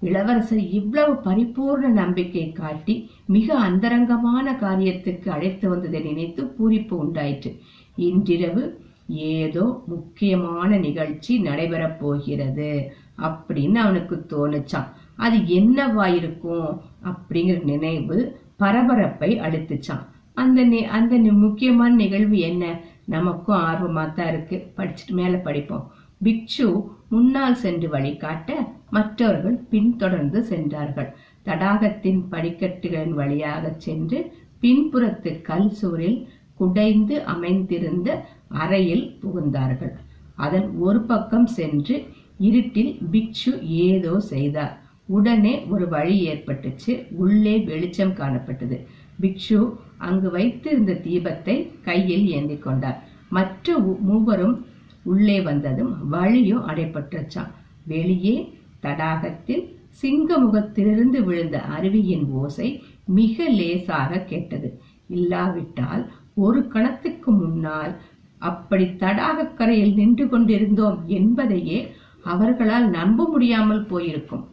இளவரசர் 0.00 0.62
இவ்வளவு 0.70 1.14
பரிபூர்ண 1.24 1.88
நம்பிக்கை 1.92 2.44
காட்டி 2.52 2.94
மிக 3.26 3.58
அந்தரங்கமான 3.58 4.52
காரியத்துக்கு 4.60 5.28
அழைத்து 5.28 5.68
வந்ததை 5.68 6.00
நினைத்து 6.00 6.42
பூரிப்பு 6.44 6.94
உண்டாயிற்று. 6.94 7.50
இன்றிரவு 7.96 8.64
ஏதோ 9.08 9.64
முக்கியமான 9.86 10.76
நிகழ்ச்சி 10.78 11.32
நடைபெறப் 11.42 11.98
போகிறது 12.00 12.70
அப்படின்னு 13.18 13.74
அவனுக்கு 13.74 14.16
தோணுச்சான் 14.28 14.88
அது 15.16 15.36
என்னவாயிருக்கும்? 15.36 16.70
அப்படிங்கிற 17.04 17.62
நினைவு 17.62 18.40
பரபரப்பை 18.56 19.38
அழுத்துச்சான் 19.38 20.06
அந்த 20.34 20.64
நி- 20.64 20.82
அந்த 20.82 21.16
முக்கியமான 21.16 21.94
நிகழ்வு 21.94 22.38
என்ன? 22.38 22.80
நமக்கும் 23.04 23.56
ஆர்வமா 23.56 24.12
தான் 24.12 24.28
இருக்கு. 24.28 24.72
படிச்சுட்டு 24.76 25.10
மேல 25.10 25.36
படிப்போம். 25.36 25.90
பிக்ஷு 26.24 26.84
முன்னால் 27.08 27.54
சென்று 27.54 27.88
வழிகாட்ட 27.88 28.72
மற்றவர்கள் 28.90 29.64
பின்தொடர்ந்து 29.70 30.42
சென்றார்கள். 30.42 31.14
தடாகத்தின் 31.44 32.22
படிக்கட்டுகளின் 32.30 33.10
வழியாக 33.10 33.74
சென்று 33.76 34.32
பின்புறத்து 34.62 35.42
கல் 35.42 35.70
சுவரில் 35.70 36.28
குடைந்து 36.54 37.24
அமைந்திருந்த 37.24 38.24
அறையில் 38.48 39.18
புகுந்தார்கள். 39.22 39.92
அதன் 40.34 40.76
ஒரு 40.76 41.00
பக்கம் 41.00 41.46
சென்று 41.46 42.06
இருட்டில் 42.38 42.98
பிக்ஷு 43.12 43.62
ஏதோ 43.62 44.20
செய்தார். 44.20 44.80
உடனே 45.16 45.52
ஒரு 45.68 45.88
வழி 45.88 46.16
ஏற்பட்டுச்சு. 46.28 46.92
உள்ளே 47.10 47.54
வெளிச்சம் 47.58 48.14
காணப்பட்டது. 48.14 48.76
பிக்ஷு 49.20 49.58
அங்கு 49.98 50.30
வைத்திருந்த 50.30 50.92
தீபத்தை 51.04 51.54
கையில் 51.82 52.26
ஏந்தி 52.28 52.56
கொண்டார். 52.58 52.98
மற்ற 53.28 53.78
மூவரும் 54.00 54.56
உள்ளே 55.04 55.40
வந்ததும் 55.40 56.08
வழியும் 56.08 56.66
அடைப்பட்டுச்சான் 56.68 57.50
வெளியே 57.86 58.36
தடாகத்தில் 58.82 59.64
சிங்க 59.90 60.38
முகத்திலிருந்து 60.38 61.24
விழுந்த 61.24 61.56
அருவியின் 61.78 62.26
ஓசை 62.30 62.68
மிக 63.04 63.48
லேசாக 63.48 64.18
கேட்டது. 64.18 64.68
இல்லாவிட்டால் 65.08 66.04
ஒரு 66.34 66.68
கணத்துக்கு 66.68 67.30
முன்னால் 67.32 67.94
அப்படி 68.38 68.84
தடாகக் 68.84 69.56
கரையில் 69.56 69.94
நின்று 69.94 70.28
கொண்டிருந்தோம் 70.28 70.98
என்பதையே 71.06 71.78
அவர்களால் 72.24 72.88
நம்ப 72.90 73.28
முடியாமல் 73.28 73.86
போயிருக்கும். 73.86 74.44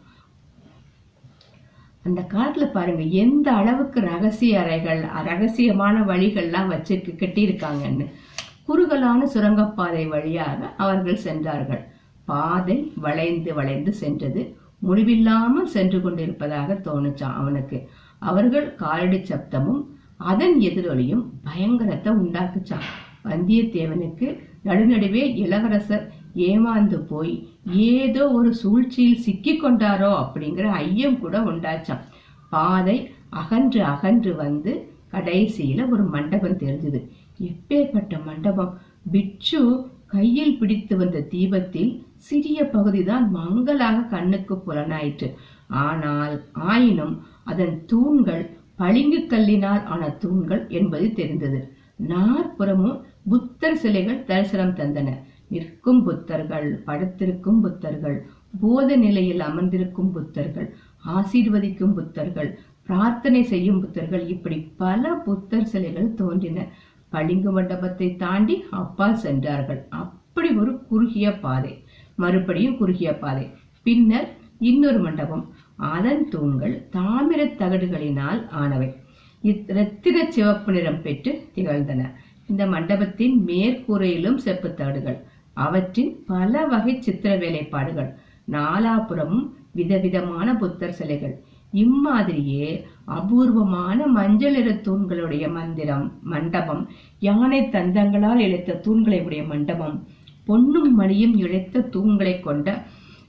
அந்த 2.07 2.21
காலத்துல 2.33 2.65
பாருங்க 2.71 3.03
எந்த 3.23 3.47
அளவுக்கு 3.51 3.99
ரகசிய 4.01 4.59
அறைகள் 4.61 5.01
ரகசியமான 5.25 5.95
வழிகள்லாம் 6.11 6.67
வச்சு 6.67 6.95
கட்டியிருக்காங்கன்னு. 6.95 8.05
குறுகலான 8.65 9.25
சுரங்கப்பாதை 9.25 10.05
வழியாக 10.05 10.59
அவர்கள் 10.77 11.23
சென்றார்கள். 11.25 11.83
பாதை 12.25 12.77
வளைந்து 12.95 13.51
வளைந்து 13.53 13.93
சென்றது. 13.93 14.41
முடிவில்லாமல் 14.79 15.73
சென்று 15.75 15.99
கொண்டிருப்பதாக 16.01 16.73
தோணுச்சான் 16.87 17.37
அவனுக்கு. 17.41 17.77
அவர்கள் 18.21 18.67
காலடி 18.75 19.19
சப்தமும் 19.29 19.81
அதன் 20.31 20.55
எதிரொலியும் 20.59 21.25
பயங்கரத்தை 21.43 22.11
உண்டாக்குச்சான் 22.13 22.87
வந்தியத்தேவனுக்கு 23.23 24.27
நடுநடுவே 24.65 25.23
இளவரசர் 25.35 26.05
ஏமாந்து 26.47 26.97
போய் 27.11 27.33
ஏதோ 27.71 28.31
ஒரு 28.31 28.53
சூழ்ச்சியில் 28.53 29.17
சிக்கிக் 29.17 29.65
கொண்டாரோ 29.65 30.11
அப்படிங்கிற 30.23 30.69
ஐயம் 30.69 31.19
கூட 31.19 31.39
உண்டாச்சான் 31.39 32.03
பாதை 32.49 33.11
அகன்று 33.29 33.83
அகன்று 33.83 34.35
வந்து 34.35 34.89
கடைசியில 35.11 35.89
ஒரு 35.89 36.03
மண்டபம் 36.03 36.57
தெரிஞ்சது. 36.57 37.09
எப்பேற்பட்ட 37.39 38.25
மண்டபம்? 38.25 38.79
பிட்சு 39.11 39.89
கையில் 40.05 40.57
பிடித்து 40.57 40.97
வந்த 40.97 41.19
தீபத்தில் 41.19 42.03
சிறிய 42.15 42.69
பகுதிதான் 42.69 43.31
மங்களாக 43.31 44.01
கண்ணுக்கு 44.01 44.55
புலனாயிற்று. 44.55 45.33
ஆனால் 45.67 46.45
ஆயினும் 46.53 47.23
அதன் 47.43 47.85
தூண்கள் 47.85 48.55
பளிங்கு 48.75 49.19
கல்லினால் 49.29 49.83
ஆன 49.83 50.09
தூண்கள் 50.09 50.67
என்பது 50.69 51.13
தெரிந்தது. 51.13 51.73
நாற்புறமும் 51.95 53.05
புத்தர் 53.29 53.75
சிலைகள் 53.75 54.23
தரிசனம் 54.23 54.75
தந்தன. 54.75 55.09
நிற்கும் 55.47 56.09
புத்தர்கள் 56.09 56.79
படுத்திருக்கும் 56.85 57.63
புத்தர்கள் 57.63 58.17
போத 58.59 58.95
நிலையில் 58.95 59.39
அமர்ந்திருக்கும் 59.39 60.11
புத்தர்கள் 60.15 60.69
ஆசீர்வதிக்கும் 61.05 61.93
புத்தர்கள் 61.97 62.53
பிரார்த்தனை 62.83 63.43
செய்யும் 63.43 63.85
புத்தர்கள் 63.85 64.27
இப்படி 64.27 64.71
பல 64.77 65.13
புத்தர் 65.13 65.65
சிலைகள் 65.65 66.13
தோன்றின. 66.13 66.67
பளிங்கு 67.09 67.51
மண்டபத்தை 67.51 68.15
தாண்டி 68.15 68.63
அப்பால் 68.69 69.15
சென்றார்கள். 69.15 69.85
அப்படி 69.89 70.49
ஒரு 70.49 70.85
குறுகிய 70.85 71.39
பாதை. 71.39 71.83
மறுபடியும் 72.15 72.77
குறுகிய 72.77 73.17
பாதை. 73.17 73.49
பின்னர் 73.83 74.35
இன்னொரு 74.59 74.99
மண்டபம். 74.99 75.53
அதன் 75.75 76.29
தூண்கள் 76.29 76.87
தாமிர 76.91 77.41
தகடுகளினால் 77.59 78.47
ஆனவை. 78.49 78.95
இரத்தின 79.41 80.31
சிவப்பு 80.31 80.71
நிறம் 80.71 81.01
பெற்று 81.01 81.47
திகழ்ந்தன. 81.55 82.11
இந்த 82.47 82.65
மண்டபத்தின் 82.65 83.45
மேற்கூரையிலும் 83.45 84.35
செப்பு 84.35 84.73
தகடுகள். 84.73 85.26
அவற்றின் 85.65 86.11
பல 86.25 86.65
வகை 86.65 86.93
சித்திர 87.01 87.31
வேலைப்பாடுகள். 87.35 88.09
நாலாபுறமும் 88.51 89.45
விதவிதமான 89.71 90.47
புத்தர் 90.55 90.97
சிலைகள். 90.99 91.35
இம்மாதிரியே 91.73 92.67
அபூர்வமான 93.17 93.99
மஞ்சள் 94.17 94.55
நிற 94.55 94.69
தூண்களுடைய 94.87 95.45
மந்திரம் 95.51 96.05
மண்டபம் 96.33 96.83
யானை 97.19 97.59
தந்தங்களால் 97.75 98.43
இழைத்த 98.45 98.79
தூண்களை 98.85 99.19
உடைய 99.23 99.43
மண்டபம் 99.43 99.97
பொன்னும் 100.45 100.91
மணியும் 100.95 101.35
இழைத்த 101.43 101.87
தூண்களை 101.95 102.33
கொண்ட 102.39 102.67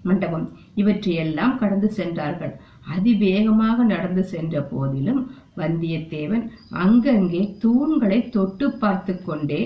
மண்டபம். 0.03 0.47
இவற்றையெல்லாம் 0.81 1.55
கடந்து 1.59 1.89
சென்றார்கள். 1.99 2.53
அதிவேகமாக 2.95 3.85
நடந்து 3.85 4.23
சென்ற 4.33 4.61
போதிலும் 4.73 5.21
வந்தியத்தேவன் 5.57 6.45
அங்கங்கே 6.85 7.43
தூண்களை 7.65 8.19
தொட்டு 8.29 8.67
பார்த்து 8.83 9.15
கொண்டே 9.23 9.61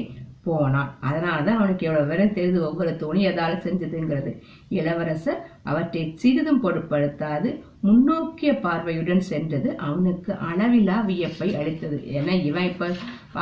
போனான். 0.47 0.91
அதனாலதான் 1.09 1.59
அவனுக்கு 1.59 1.87
எவ்வளவு 1.87 2.07
விவரம் 2.07 2.35
தெரியுது 2.37 2.61
ஒவ்வொரு 2.69 2.93
துணி 3.03 3.21
எதால 3.27 3.53
செஞ்சதுங்கிறது. 3.67 4.31
இளவரசர் 4.79 5.41
அவற்றை 5.63 6.03
சிறிதும் 6.23 6.63
பொருட்படுத்தாது 6.65 7.51
முன்னோக்கிய 7.81 8.53
பார்வையுடன் 8.65 9.23
சென்றது 9.31 9.71
அவனுக்கு 9.77 10.33
அளவிலா 10.49 10.97
வியப்பை 11.11 11.49
அளித்தது. 11.61 11.99
ஏன்னா 12.19 12.35
இவன் 12.43 12.69
இப்ப 12.73 12.89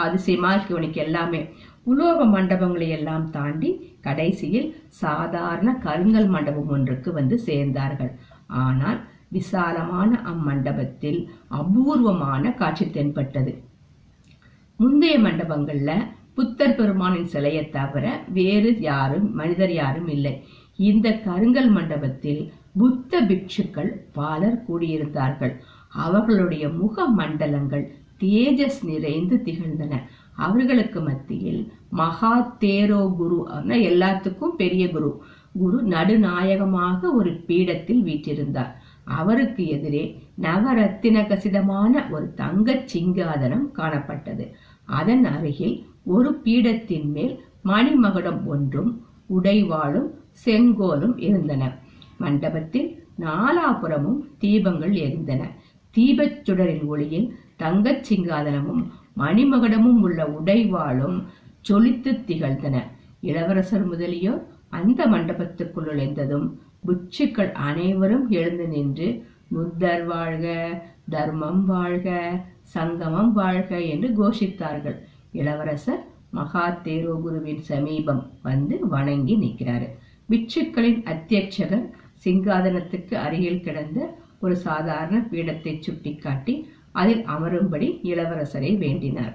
அதிசயமா 0.06 0.50
இருக்கு 0.52 0.74
இவனுக்கு 0.74 1.00
எல்லாமே. 1.06 1.42
உலோக 1.84 2.24
மண்டபங்களை 2.24 2.88
எல்லாம் 2.98 3.26
தாண்டி 3.30 3.70
கடைசியில் 4.00 4.68
சாதாரண 5.04 5.70
கருங்கல் 5.86 6.28
மண்டபம் 6.28 6.68
ஒன்றுக்கு 6.68 7.12
வந்து 7.12 7.36
சேர்ந்தார்கள். 7.46 8.12
ஆனால் 8.64 9.00
விசாலமான 9.36 10.10
அம்மண்டபத்தில் 10.30 11.20
அபூர்வமான 11.48 12.52
காட்சி 12.52 12.86
தென்பட்டது. 12.90 13.52
முந்தைய 14.78 15.16
மண்டபங்கள்ல 15.18 15.92
புத்தர் 16.34 16.74
பெருமானின் 16.74 17.30
சிலையை 17.32 17.70
தவிர 17.70 18.06
வேறு 18.28 18.70
யாரும் 18.80 19.34
மனிதர் 19.34 19.72
யாரும் 19.72 20.08
இல்லை. 20.08 20.34
இந்த 20.76 21.20
கருங்கல் 21.24 21.70
மண்டபத்தில் 21.70 22.52
புத்த 22.78 23.22
பிக்ஷுக்கள் 23.22 23.90
பலர் 24.12 24.62
கூடியிருந்தார்கள். 24.68 25.54
அவர்களுடைய 25.88 26.68
முக 26.68 27.06
மண்டலங்கள் 27.08 27.84
தேஜஸ் 28.20 28.80
நிறைந்து 28.82 29.42
திகழ்ந்தன. 29.44 29.94
அவர்களுக்கு 30.34 31.00
மத்தியில் 31.00 31.72
மகா 31.90 32.56
தேரோ 32.60 33.02
குரு 33.16 33.38
எல்லாத்துக்கும் 33.90 34.56
பெரிய 34.56 34.90
குரு. 34.90 35.22
குரு 35.58 35.82
நடுநாயகமாக 35.82 37.10
ஒரு 37.12 37.30
பீடத்தில் 37.46 38.02
வீற்றிருந்தார். 38.04 38.72
அவருக்கு 39.04 39.62
எதிரே 39.66 40.04
நவரத்தின 40.40 41.26
கசிதமான 41.28 42.02
ஒரு 42.10 42.26
தங்கச் 42.36 42.88
சிங்காதனம் 42.92 43.66
காணப்பட்டது. 43.78 44.44
அதன் 44.84 45.24
அருகில் 45.24 45.76
ஒரு 46.04 46.40
பீடத்தின் 46.44 47.10
மேல் 47.10 47.44
மணிமகுடம் 47.64 48.44
ஒன்றும் 48.44 49.06
உடைவாளும் 49.26 50.08
செங்கோலும் 50.44 51.18
இருந்தன. 51.18 51.78
மண்டபத்தில் 52.18 53.04
நாலாபுறமும் 53.20 54.18
தீபங்கள் 54.40 54.94
எரிந்தன. 54.94 55.42
தீபச் 55.96 56.44
சுடரின் 56.44 56.84
ஒளியில் 56.84 57.36
தங்கச் 57.58 58.04
சிங்காதனமும் 58.10 58.86
மணிமகுடமும் 59.16 60.00
உள்ள 60.00 60.24
உடைவாளும் 60.24 61.24
ஜொலித்து 61.68 62.24
திகழ்ந்தன. 62.24 62.82
இளவரசர் 63.20 63.86
முதலியோர் 63.86 64.46
அந்த 64.68 65.06
மண்டபத்துக்குள் 65.06 65.86
நுழைந்ததும் 65.86 66.58
புட்சுக்கள் 66.86 67.52
அனைவரும் 67.52 68.28
எழுந்து 68.28 68.68
நின்று 68.68 69.26
புத்தர் 69.48 70.04
வாழ்க 70.04 70.68
தர்மம் 71.08 71.66
வாழ்க 71.66 72.40
சங்கமம் 72.62 73.32
வாழ்க 73.32 73.80
என்று 73.80 74.08
கோஷித்தார்கள். 74.08 74.98
இளவரசர் 75.32 76.02
மகா 76.38 76.64
தேரோகுருவின் 76.84 77.62
சமீபம் 77.70 78.22
வந்து 78.42 78.74
வணங்கி 78.94 79.34
நிற்கிறாரு. 79.44 79.88
பிட்சுக்களின் 80.30 81.00
அத்தியட்சகர் 81.12 81.86
சிங்காதனத்துக்கு 82.24 83.14
அருகில் 83.24 83.64
கிடந்த 83.66 83.98
ஒரு 84.40 84.54
சாதாரண 84.66 85.16
பீடத்தை 85.30 85.72
சுட்டிக்காட்டி 85.86 86.54
அதில் 86.92 87.22
அமரும்படி 87.34 87.88
இளவரசரை 88.12 88.70
வேண்டினார். 88.84 89.34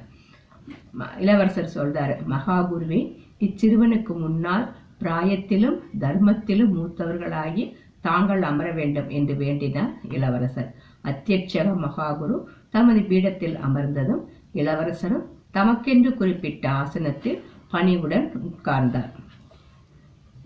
இளவரசர் 1.20 1.74
சொல்றாரு 1.76 2.16
மகாகுருவே 2.34 3.02
இச்சிறுவனுக்கு 3.46 4.14
முன்னால் 4.24 4.66
பிராயத்திலும் 5.04 5.78
தர்மத்திலும் 6.00 6.74
மூத்தவர்களாகி 6.78 7.64
தாங்கள் 8.02 8.44
அமர 8.50 8.68
வேண்டும் 8.72 9.10
என்று 9.10 9.34
வேண்டினார் 9.36 9.92
இளவரசர். 10.16 10.70
அத்தியட்சக 11.04 11.68
மகாகுரு 11.86 12.38
தமது 12.70 13.02
பீடத்தில் 13.10 13.58
அமர்ந்ததும் 13.68 14.24
இளவரசரும் 14.54 15.26
தமக்கென்று 15.56 16.12
குறிப்பிட்ட 16.14 16.66
ஆசனத்தில் 16.70 17.38
பணிவுடன் 17.72 18.28
உட்கார்ந்தார். 18.48 19.12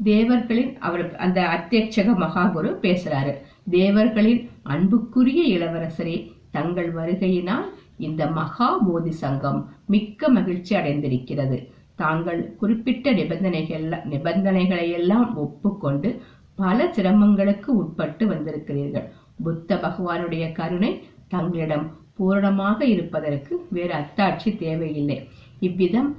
தேவர்களின் 0.03 0.77
அவர் 0.77 1.15
அந்த 1.15 1.39
அத்தியட்சக 1.55 2.13
மகாகுரு 2.23 2.69
பேசுறாரு. 2.85 3.33
தேவர்களின் 3.69 4.41
அன்புக்குரிய 4.63 5.41
இளவரசரே 5.57 6.17
தங்கள் 6.51 6.93
வருகையினால் 6.93 7.67
இந்த 7.97 8.27
மகா 8.27 8.69
போதி 8.77 9.11
சங்கம் 9.11 9.59
மிக்க 9.85 10.29
மகிழ்ச்சி 10.29 10.75
அடைந்திருக்கிறது. 10.75 11.57
தாங்கள் 11.95 12.55
குறிப்பிட்ட 12.55 13.11
நிபந்தனைகள் 13.11 13.85
நிபந்தனைகளை 14.03 14.85
எல்லாம் 14.91 15.35
ஒப்புக்கொண்டு 15.35 16.21
பல 16.55 16.87
சிரமங்களுக்கு 16.95 17.69
உட்பட்டு 17.81 18.23
வந்திருக்கிறீர்கள். 18.27 19.07
புத்த 19.43 19.75
பகவானுடைய 19.75 20.45
கருணை 20.51 20.91
தங்களிடம் 21.27 21.85
பூரணமாக 22.19 22.79
இருப்பதற்கு 22.93 23.53
வேறு 23.75 23.93
அத்தாட்சி 24.01 24.51
தேவையில்லை. 24.63 25.19
இவ்விதம் 25.67 26.11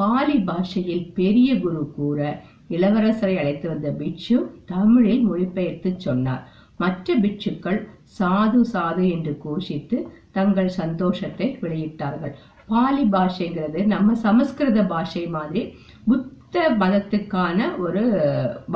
பாலி 0.00 0.38
பாஷையில் 0.48 1.04
பெரிய 1.18 1.50
குரு 1.64 1.82
கூற 1.96 2.18
இளவரசரை 2.76 3.34
அழைத்து 3.42 3.66
வந்த 3.72 3.88
பிட்சு 4.00 4.36
தமிழில் 4.72 5.22
மொழிபெயர்த்து 5.28 5.90
சொன்னார். 6.06 6.42
மற்ற 6.82 7.14
பிட்சுக்கள் 7.24 7.78
சாது 8.18 8.60
சாது 8.72 9.04
என்று 9.14 9.32
கோஷித்து 9.44 9.98
தங்கள் 10.36 10.70
சந்தோஷத்தை 10.80 11.46
வெளியிட்டார்கள். 11.62 12.34
பாலி 12.70 13.04
பாஷைங்கிறது 13.14 13.80
நம்ம 13.94 14.14
சமஸ்கிருத 14.24 14.80
பாஷை 14.92 15.24
மாதிரி 15.36 15.62
புத்த 16.08 16.64
மதத்துக்கான 16.80 17.68
ஒரு 17.84 18.04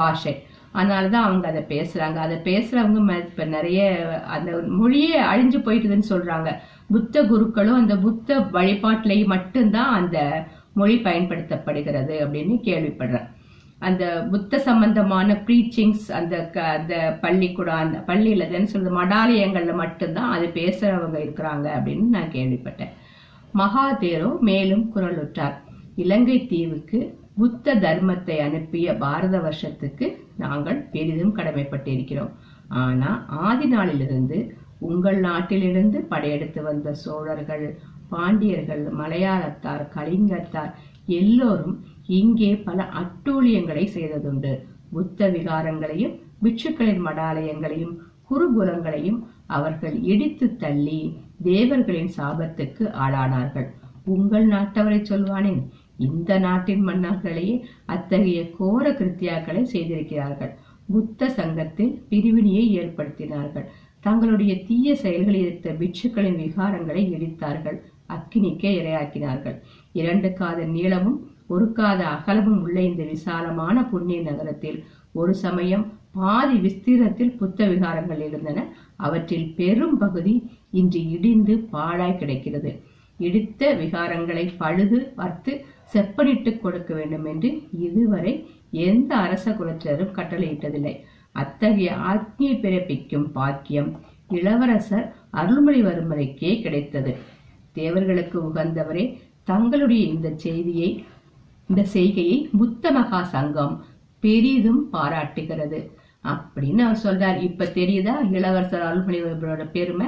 பாஷை. 0.01 0.35
அதனாலதான் 0.75 1.27
அவங்க 1.27 1.49
அதை 1.49 1.63
பேசுகிறாங்க 1.69 2.15
அதை 2.15 2.37
பேசுகிறவங்க 2.37 3.17
இப்போ 3.17 3.45
நிறைய 3.45 3.81
அந்த 4.27 4.51
மொழியே 4.67 5.21
அழிஞ்சு 5.23 5.59
போயிட்டுதுன்னு 5.67 6.11
சொல்கிறாங்க 6.11 6.51
புத்த 6.87 7.23
குருக்களும் 7.23 7.75
அந்த 7.75 7.97
புத்த 7.97 8.39
வழிபாட்டிலேயே 8.39 9.27
மட்டும்தான் 9.27 9.93
அந்த 9.93 10.47
மொழி 10.75 10.97
பயன்படுத்தப்படுகிறது 10.97 12.15
அப்படின்னு 12.25 12.57
கேள்விப்படுறேன். 12.65 13.29
அந்த 13.79 14.29
புத்த 14.31 14.59
சம்பந்தமான 14.59 15.33
ப்ரீச்சிங்ஸ் 15.47 16.13
அந்த 16.13 16.51
அந்த 16.55 17.19
பள்ளிக்கூடம் 17.21 17.77
அந்த 17.77 17.99
பள்ளியில் 17.99 18.51
தான் 18.51 18.67
சொல்றது 18.67 18.99
மடாலயங்களில் 19.01 19.75
மட்டும்தான் 19.75 20.31
அது 20.31 20.47
பேசுகிறவங்க 20.55 21.19
இருக்கிறாங்க 21.25 21.67
அப்படின்னு 21.77 22.07
நான் 22.17 22.35
கேள்விப்பட்டேன். 22.35 22.93
மகாதேரோ 23.55 24.39
மேலும் 24.41 24.93
குரலுற்றார் 24.95 25.57
இலங்கை 25.97 26.47
தீவுக்கு 26.47 27.20
புத்த 27.41 27.75
தர்மத்தை 27.85 28.37
அனுப்பிய 28.47 28.95
பாரத 29.03 29.37
வருஷத்துக்கு 29.45 30.07
நாங்கள் 30.43 30.81
பெரிதும் 30.95 31.37
கடமைப்பட்டிருக்கிறோம். 31.37 32.33
ஆனா 32.83 33.11
ஆதி 33.49 33.67
நாளிலிருந்து 33.67 34.39
உங்கள் 34.89 35.19
நாட்டிலிருந்து 35.29 35.99
படையெடுத்து 36.13 36.61
வந்த 36.67 36.89
சோழர்கள் 37.05 37.65
பாண்டியர்கள் 38.13 38.85
மலையாளத்தார் 39.01 39.85
கலிங்கத்தார் 39.97 40.73
எல்லோரும் 41.19 41.75
இங்கே 42.21 42.51
பல 42.69 42.79
அட்டூழியங்களை 43.01 43.85
செய்ததுண்டு. 43.97 44.53
புத்த 44.95 45.29
விகாரங்களையும் 45.35 46.15
பிட்சுக்களின் 46.45 47.03
மடாலயங்களையும் 47.09 47.95
குருகுலங்களையும் 48.31 49.21
அவர்கள் 49.57 49.97
இடித்து 50.13 50.47
தள்ளி 50.63 51.01
தேவர்களின் 51.43 52.13
சாபத்துக்கு 52.17 52.85
ஆளானார்கள். 53.05 53.69
உங்கள் 54.15 54.47
நாட்டவரை 54.55 55.01
சொல்வானேன் 55.11 55.63
இந்த 56.07 56.39
நாட்டின் 56.47 56.83
மன்னர்களையே 56.89 57.55
அத்தகைய 57.95 58.41
கோர 58.59 58.85
கிருத்தியாக்களை 58.99 59.63
செய்திருக்கிறார்கள். 59.75 60.53
புத்த 60.93 61.29
சங்கத்தில் 61.39 61.93
பிரிவினையை 62.11 62.65
ஏற்படுத்தினார்கள். 62.81 63.67
தங்களுடைய 64.01 64.53
தீய 64.69 64.95
செயல்களில் 65.05 65.45
இருந்த 65.45 65.71
பிட்சுக்களின் 65.81 66.39
விகாரங்களை 66.45 67.03
இடித்தார்கள் 67.15 67.79
அக்கினிக்கே 68.17 68.71
இரையாக்கினார்கள். 68.81 69.57
இரண்டு 69.93 70.29
காத 70.33 70.61
நீளமும் 70.77 71.19
ஒரு 71.55 71.67
காத 71.73 72.01
அகலமும் 72.15 72.61
உள்ள 72.65 72.79
இந்த 72.91 73.03
விசாலமான 73.15 73.77
புண்ணிய 73.93 74.21
நகரத்தில் 74.29 74.79
ஒரு 75.21 75.33
சமயம் 75.45 75.85
பாதி 76.19 76.57
விஸ்தீரத்தில் 76.65 77.37
புத்த 77.41 77.67
விகாரங்கள் 77.73 78.23
இருந்தன 78.29 78.59
அவற்றில் 79.07 79.49
பெரும் 79.59 79.97
பகுதி 79.99 80.35
இன்று 80.81 81.01
இடிந்து 81.17 81.55
பாழாய் 81.75 82.21
கிடைக்கிறது. 82.21 82.73
இடித்த 83.21 83.63
விகாரங்களை 83.81 84.45
பழுது 84.63 84.99
பார்த்து 85.19 85.53
செப்பனிட்டு 85.93 86.59
கொடுக்க 86.59 86.95
வேண்டும் 86.95 87.25
என்று 87.25 87.63
இதுவரை 87.81 88.49
எந்த 88.71 89.17
அரச 89.17 89.51
குலத்தினரும் 89.51 90.15
கட்டளையிட்டதில்லை. 90.15 91.01
அத்தகைய 91.33 91.93
ஆக்னியை 91.93 92.59
பிறப்பிக்கும் 92.59 93.31
பாக்கியம் 93.33 94.01
இளவரசர் 94.29 95.15
அருள்மொழிவர்மருக்கே 95.33 96.63
கிடைத்தது. 96.63 97.17
தேவர்களுக்கு 97.73 98.43
உகந்தவரே 98.43 99.19
தங்களுடைய 99.45 100.07
இந்த 100.07 100.33
செய்தியை 100.37 101.05
இந்த 101.69 101.83
செய்கையை 101.85 102.49
புத்த 102.59 102.91
மகா 102.91 103.23
சங்கம் 103.23 103.85
பெரிதும் 104.21 104.89
பாராட்டுகிறது. 104.93 105.91
அப்படின்னு 106.25 106.79
அவர் 106.79 107.01
சொல்றார். 107.05 107.43
இப்ப 107.43 107.65
தெரியுதா? 107.65 108.33
இளவரசர் 108.33 108.83
அருள்மொழிவர்மரோட 108.83 109.71
பெருமை? 109.71 110.07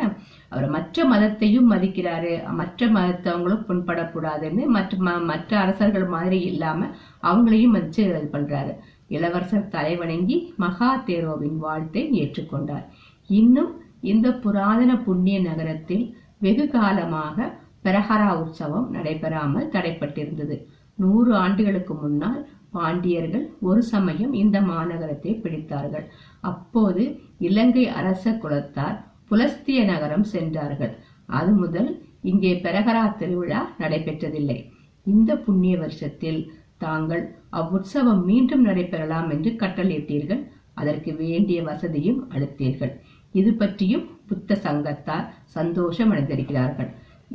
அவர் 0.52 0.68
மற்ற 0.68 1.08
மதத்தையும் 1.08 1.70
மதிக்கிறாரு. 1.70 2.50
மற்ற 2.50 2.86
மதத்தவங்களும் 2.86 3.64
புண்படக்கூடாதுன்னு 3.68 4.66
மற்ற 4.66 4.96
ம- 4.96 5.24
மற்ற 5.24 5.58
அரசர்கள் 5.58 6.04
மாதிரி 6.04 6.40
இல்லாம 6.40 6.86
அவங்களையும் 7.22 7.74
மதிச்சு 7.74 7.98
இது 7.98 8.28
பண்றாரு. 8.32 8.76
இளவரசர் 9.08 9.68
தலைவணங்கி 9.68 10.54
மகா 10.56 11.02
தேரோவின் 11.06 11.58
வாழ்த்தை 11.62 12.10
ஏற்றுக்கொண்டார். 12.10 12.84
இன்னும் 13.26 13.80
இந்த 14.00 14.32
புராதன 14.32 14.98
புண்ணிய 14.98 15.40
நகரத்தில் 15.40 16.16
வெகு 16.38 16.68
காலமாக 16.68 17.54
பிரஹரா 17.84 18.36
உற்சவம் 18.36 18.90
நடைபெறாமல் 18.90 19.68
தடைப்பட்டிருந்தது. 19.68 20.64
நூறு 20.94 21.36
ஆண்டுகளுக்கு 21.36 21.94
முன்னால் 21.94 22.48
பாண்டியர்கள் 22.70 23.52
ஒரு 23.60 23.82
சமயம் 23.82 24.32
இந்த 24.32 24.60
மாநகரத்தை 24.60 25.40
பிடித்தார்கள். 25.40 26.04
அப்போது 26.40 27.20
இலங்கை 27.38 27.88
அரச 27.88 28.30
குலத்தார் 28.30 29.10
புலஸ்திய 29.32 29.82
நகரம் 29.90 30.26
சென்றார்கள். 30.32 30.94
அது 31.38 31.52
முதல் 31.60 31.90
இங்கே 32.30 32.50
பெரகரா 32.64 33.04
திருவிழா 33.20 33.60
நடைபெற்றதில்லை. 33.82 34.58
இந்த 35.06 35.30
புண்ணிய 35.44 35.74
வருஷத்தில் 35.84 36.40
தாங்கள் 36.84 37.22
அவ்வுற்சவம் 37.60 38.22
மீண்டும் 38.28 38.64
நடைபெறலாம் 38.68 39.28
என்று 39.34 39.50
கட்டளையிட்டீர்கள். 39.62 40.42
அதற்கு 40.80 41.10
வேண்டிய 41.22 41.58
வசதியும் 41.70 42.20
அளித்தீர்கள். 42.34 42.92
இது 43.34 43.50
பற்றியும் 43.60 44.04
புத்த 44.28 44.54
சங்கத்தார் 44.66 45.26
சந்தோஷம் 45.56 46.10
அடைந்திருக்கிறார்கள் 46.12 46.90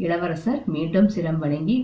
இளவரசர் 0.06 0.62
மீண்டும் 0.74 1.10
சிரம் 1.14 1.40
வணங்கி 1.44 1.78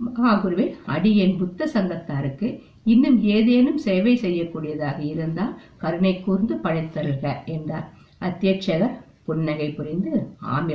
மகாகுருவே 0.00 0.66
அடியேன் 0.94 1.36
புத்த 1.40 1.66
சங்கத்தாருக்கு 1.74 2.48
இன்னும் 2.92 3.18
ஏதேனும் 3.34 3.80
சேவை 3.86 4.14
செய்யக்கூடியதாக 4.24 4.98
இருந்தால் 5.12 5.56
கருணை 5.82 6.14
கூர்ந்து 6.24 6.54
படைத்தருக 6.64 7.34
என்றார். 7.56 7.86
அத்தியட்சகர் 8.28 8.94
புன்னகை 9.24 9.70
புரிந்து 9.70 10.28
ஆம் 10.38 10.70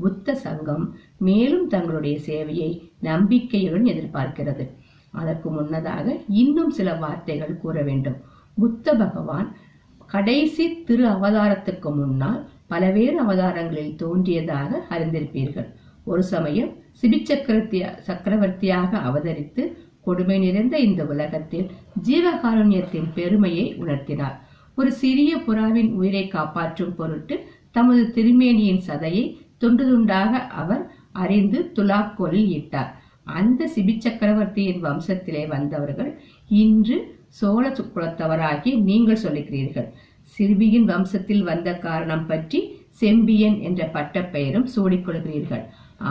புத்த 0.00 0.34
சங்கம் 0.34 0.96
மேலும் 1.18 1.68
தங்களுடைய 1.68 2.18
சேவையை 2.26 2.90
நம்பிக்கையுடன் 3.00 3.84
எதிர்பார்க்கிறது. 3.84 4.68
அதற்கு 5.12 5.50
முன்னதாக 5.50 6.16
இன்னும் 6.28 6.70
சில 6.70 6.94
வார்த்தைகள் 6.94 7.56
கூற 7.56 7.82
வேண்டும். 7.82 8.16
புத்த 8.54 8.94
பகவான் 8.94 9.56
கடைசி 10.06 10.82
திரு 10.82 11.06
அவதாரத்துக்கு 11.08 11.94
முன்னால் 11.94 12.48
பலவேறு 12.70 13.16
அவதாரங்களில் 13.28 13.96
தோன்றியதாக 13.96 14.82
அறிந்திருப்பீர்கள். 14.90 15.68
ஒரு 16.04 16.22
சமயம் 16.22 16.72
சிபிச்சக்கரத்திய 17.02 17.98
சக்கரவர்த்தியாக 17.98 18.98
அவதரித்து 18.98 19.72
கொடுமை 20.02 20.38
நிறைந்த 20.38 20.78
இந்த 20.78 21.04
உலகத்தில் 21.04 21.70
ஜீவகாருண்யத்தின் 22.08 23.08
பெருமையை 23.14 23.76
உணர்த்தினார். 23.80 24.36
ஒரு 24.80 24.90
சிறிய 25.00 25.30
புறாவின் 25.46 25.90
உயிரை 26.00 26.24
காப்பாற்றும் 26.28 26.94
பொருட்டு 26.98 27.36
தமது 27.76 28.02
திருமேனியின் 28.16 28.82
சதையை 28.88 29.24
துண்டு 29.62 29.84
துண்டாக 29.90 30.32
அவர் 30.60 30.82
அறிந்து 31.22 31.58
துலாக்கோலில் 31.76 32.50
இட்டார். 32.58 32.90
அந்த 33.38 33.66
சிபி 33.74 33.94
சக்கரவர்த்தியின் 34.04 34.80
வம்சத்திலே 34.86 35.42
வந்தவர்கள் 35.54 36.12
இன்று 36.62 36.96
சோழ 37.40 37.64
குலத்தவராகி 37.78 38.70
நீங்கள் 38.88 39.22
சொல்லுகிறீர்கள். 39.24 39.88
சிறுமியின் 40.36 40.86
வம்சத்தில் 40.90 41.44
வந்த 41.50 41.68
காரணம் 41.86 42.26
பற்றி 42.30 42.60
செம்பியன் 43.00 43.58
என்ற 43.68 43.82
பட்டப்பெயரும் 43.96 44.66
சூடிக்கொள்கிறீர்கள் 44.74 45.64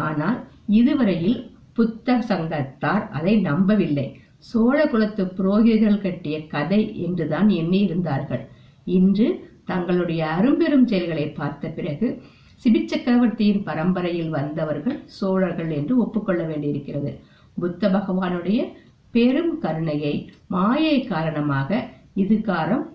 ஆனால் 0.04 0.38
இதுவரையில் 0.80 1.40
புத்த 1.78 2.18
சங்கத்தார் 2.30 3.04
அதை 3.18 3.34
நம்பவில்லை. 3.50 4.08
சோழ 4.50 4.78
குலத்து 4.92 5.24
புரோகிதர்கள் 5.38 6.04
கட்டிய 6.06 6.36
கதை 6.54 6.82
என்றுதான் 7.06 7.50
எண்ணியிருந்தார்கள். 7.60 8.44
இன்று 8.86 9.28
தங்களுடைய 9.66 10.28
அரும்பெரும் 10.28 10.86
செயல்களை 10.86 11.26
பார்த்த 11.30 11.68
பிறகு 11.68 12.22
சிபிச்சக்கரவர்த்தியின் 12.66 13.64
பரம்பரையில் 13.64 14.30
வந்தவர்கள் 14.30 15.04
சோழர்கள் 15.06 15.70
என்று 15.70 15.98
ஒப்புக்கொள்ள 15.98 16.44
வேண்டியிருக்கிறது. 16.44 17.20
புத்த 17.58 17.90
பகவானுடைய 17.90 18.60
பெரும் 19.12 19.60
கருணையை 19.60 20.32
மாயை 20.48 20.98
காரணமாக 21.04 21.90
இதுகாரம் 22.16 22.86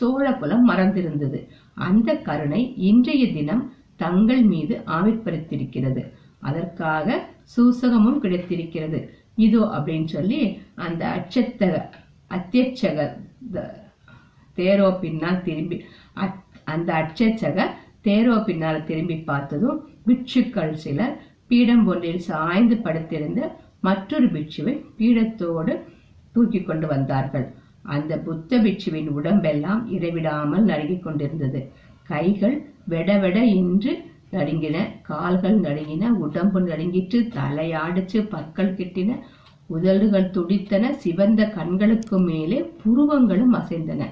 சோழகுலம் 0.00 0.64
மறந்திருந்தது. 0.68 1.48
அந்த 1.74 2.14
கருணை 2.14 2.74
இன்றைய 2.76 3.32
தினம் 3.32 3.72
தங்கள் 3.96 4.42
மீது 4.42 4.74
ஆவிர்படுத்திருக்கிறது 4.86 6.02
அதற்காக 6.40 7.18
சூசகமும் 7.56 8.18
கிடைத்திருக்கிறது. 8.18 9.14
இதோ 9.36 9.62
அப்படின்னு 9.76 10.04
சொல்லி 10.04 10.40
அந்த 10.74 11.02
அச்சத்தக 11.08 11.74
அத்தியட்சக 12.30 12.98
தேரோ 14.56 14.88
பின்னால் 15.00 15.42
திரும்பி. 15.42 15.78
அந்த 16.64 16.88
அச்சச்சக 17.00 17.66
தேரோ 18.06 18.36
பின்னால் 18.44 18.84
திரும்பி 18.84 19.16
பார்த்ததும் 19.30 19.78
பிட்சுக்கள் 20.06 20.74
சிலர் 20.84 21.16
பீடம் 21.48 21.84
ஒன்றில் 21.86 22.22
சாய்ந்து 22.28 22.76
படுத்திருந்த 22.76 23.40
மற்றொரு 23.80 24.26
பிட்சுவை 24.26 24.74
பீடத்தோடு 24.98 25.74
தூக்கி 26.32 26.60
கொண்டு 26.62 26.86
வந்தார்கள். 26.86 27.46
அந்த 27.94 28.12
புத்த 28.18 28.58
பிட்சுவின் 28.58 29.08
உடம்பெல்லாம் 29.08 29.82
இடைவிடாமல் 29.90 30.64
நடுங்கிக் 30.64 31.02
கொண்டிருந்தது. 31.02 31.60
கைகள் 32.10 32.56
வெட 32.90 33.10
வெட 33.24 33.38
நடுங்கின 34.36 34.76
கால்கள் 35.02 35.56
நடுங்கின 35.60 36.10
உடம்பு 36.24 36.60
நடுங்கிட்டு 36.60 37.18
தலையாடிச்சு 37.36 38.20
பற்கள் 38.28 38.74
கிட்டின 38.74 39.18
உதடுகள் 39.66 40.30
துடித்தன 40.30 40.90
சிவந்த 41.02 41.42
கண்களுக்கு 41.48 42.16
மேலே 42.18 42.58
புருவங்களும் 42.82 43.54
அசைந்தன. 43.60 44.02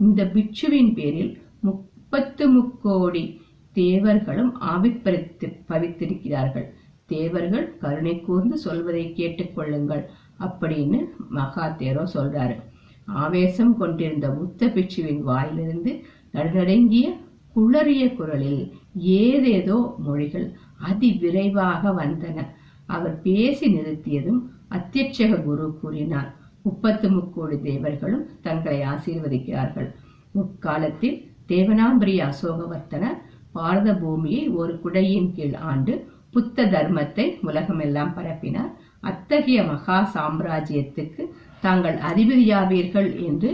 இந்த 0.00 0.24
பிட்சுவின் 0.24 0.94
பேரில் 0.94 1.42
முப்பத்து 1.60 2.48
முக்கோடி 2.48 3.40
தேவர்களும் 3.72 4.60
ஆவிப்பறித்து 4.60 5.46
பவித்திருக்கிறார்கள். 5.68 6.66
தேவர்கள் 7.06 7.76
கருணை 7.78 8.20
கூர்ந்து 8.20 8.58
சொல்வதை 8.58 9.12
கேட்டுக்கொள்ளுங்கள் 9.16 10.04
அப்படின்னு 10.40 10.98
மகாதேரோ 11.34 12.04
சொல்றாரு. 12.14 12.56
ஆவேசம் 13.06 13.76
கொண்டிருந்த 13.76 14.30
புத்த 14.30 14.68
பிட்சுவின் 14.68 15.22
வாயிலிருந்து 15.22 16.04
நடுநடுங்கிய 16.32 17.06
குளறிய 17.56 18.14
குரலில் 18.14 18.72
ஏதேதோ 18.94 19.94
மொழிகள் 19.98 20.48
அதி 20.78 21.12
விரைவாக 21.12 21.90
வந்தன. 21.90 22.38
அவர் 22.86 23.22
பேசி 23.22 23.66
நிறுத்தியதும் 23.74 24.40
அத்தியட்சக 24.70 25.42
குரு 25.42 25.78
கூறினார். 25.80 26.36
முப்பத்து 26.68 27.08
முக்கோடி 27.16 27.56
தேவர்களும் 27.70 28.26
தங்களை 28.46 28.80
ஆசீர்வதிக்கிறார்கள். 28.92 29.88
முற்காலத்தில் 30.36 31.18
தேவனாம்பரி 31.52 32.14
அசோகவர்த்தன 32.28 33.04
பாரத 33.56 33.88
பூமியை 34.02 34.42
ஒரு 34.60 34.72
குடையின் 34.84 35.30
கீழ் 35.36 35.56
ஆண்டு 35.70 35.92
புத்த 36.34 36.66
தர்மத்தை 36.74 37.24
உலகமெல்லாம் 37.48 38.12
பரப்பினார். 38.16 38.72
அத்தகைய 39.08 39.60
மகா 39.70 39.98
சாம்ராஜ்யத்துக்கு 40.14 41.22
தாங்கள் 41.64 41.96
அதிபதியாவீர்கள் 42.10 43.08
என்று 43.28 43.50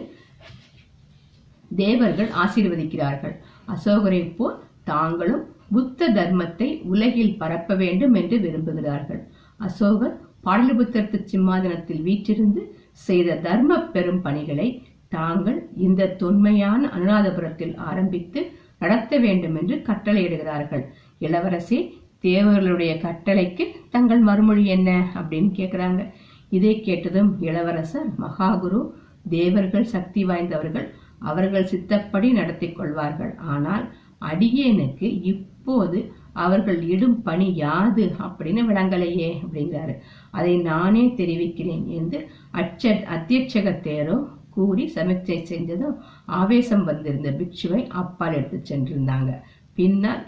தேவர்கள் 1.71 2.31
ஆசீர்வதிக்கிறார்கள். 2.43 3.35
அசோகரை 3.75 4.21
போல் 4.39 4.59
தாங்களும் 4.91 5.45
புத்த 5.75 6.09
தர்மத்தை 6.19 6.69
உலகில் 6.93 7.37
பரப்ப 7.41 7.75
வேண்டும் 7.83 8.15
என்று 8.21 8.37
விரும்புகிறார்கள். 8.45 9.23
அசோகர் 9.61 10.17
பாடலிபுத்திரத்து 10.47 11.19
சிம்மாதனத்தில் 11.31 12.03
வீற்றிருந்து 12.09 12.63
செய்த 12.95 13.37
தர்ம 13.37 13.79
பெரும் 13.87 14.23
பணிகளை 14.23 14.69
தாங்கள் 15.09 15.69
இந்த 15.77 16.07
தொன்மையான 16.07 16.87
அனுராதபுரத்தில் 16.87 17.77
ஆரம்பித்து 17.77 18.41
நடத்த 18.79 19.19
வேண்டும் 19.19 19.57
என்று 19.57 19.77
கட்டளையிடுகிறார்கள். 19.77 20.85
இளவரசி 21.19 21.79
தேவர்களுடைய 22.21 22.93
கட்டளைக்கு 22.95 23.65
தங்கள் 23.91 24.21
மறுமொழி 24.21 24.65
என்ன? 24.67 25.11
அப்படின்னு 25.15 25.51
கேட்கிறாங்க 25.55 26.13
இதை 26.51 26.81
கேட்டதும் 26.81 27.41
இளவரசர் 27.41 28.09
மகாகுரு 28.21 28.91
தேவர்கள் 29.29 29.85
சக்தி 29.85 30.25
வாய்ந்தவர்கள் 30.25 30.91
அவர்கள் 31.19 31.65
சித்தப்படி 31.65 32.33
நடத்தி 32.33 32.73
கொள்வார்கள். 32.73 33.35
ஆனால் 33.37 33.85
அடியேனுக்கு 34.21 35.09
இப்போது 35.23 36.13
அவர்கள் 36.33 36.83
இடும் 36.83 37.23
பணி 37.23 37.55
யாது? 37.55 38.15
அப்படின்னு 38.19 38.63
விளங்கலையே 38.71 39.41
அப்படிங்கிறாரு. 39.43 39.95
அதை 40.39 40.55
நானே 40.71 41.05
தெரிவிக்கிறேன் 41.21 41.85
என்று 41.99 42.19
அச்ச 42.61 42.93
அத்தியட்சக 43.17 43.73
தேரோ 43.87 44.17
கூறி 44.57 44.85
சமிச்சை 44.95 45.39
செஞ்சதும் 45.51 45.97
ஆவேசம் 46.41 46.85
வந்திருந்த 46.91 47.31
பிக்ஷுவை 47.41 47.81
அப்பால் 48.01 48.37
எடுத்து 48.39 48.59
சென்றிருந்தாங்க. 48.71 49.31
பின்னால் 49.79 50.23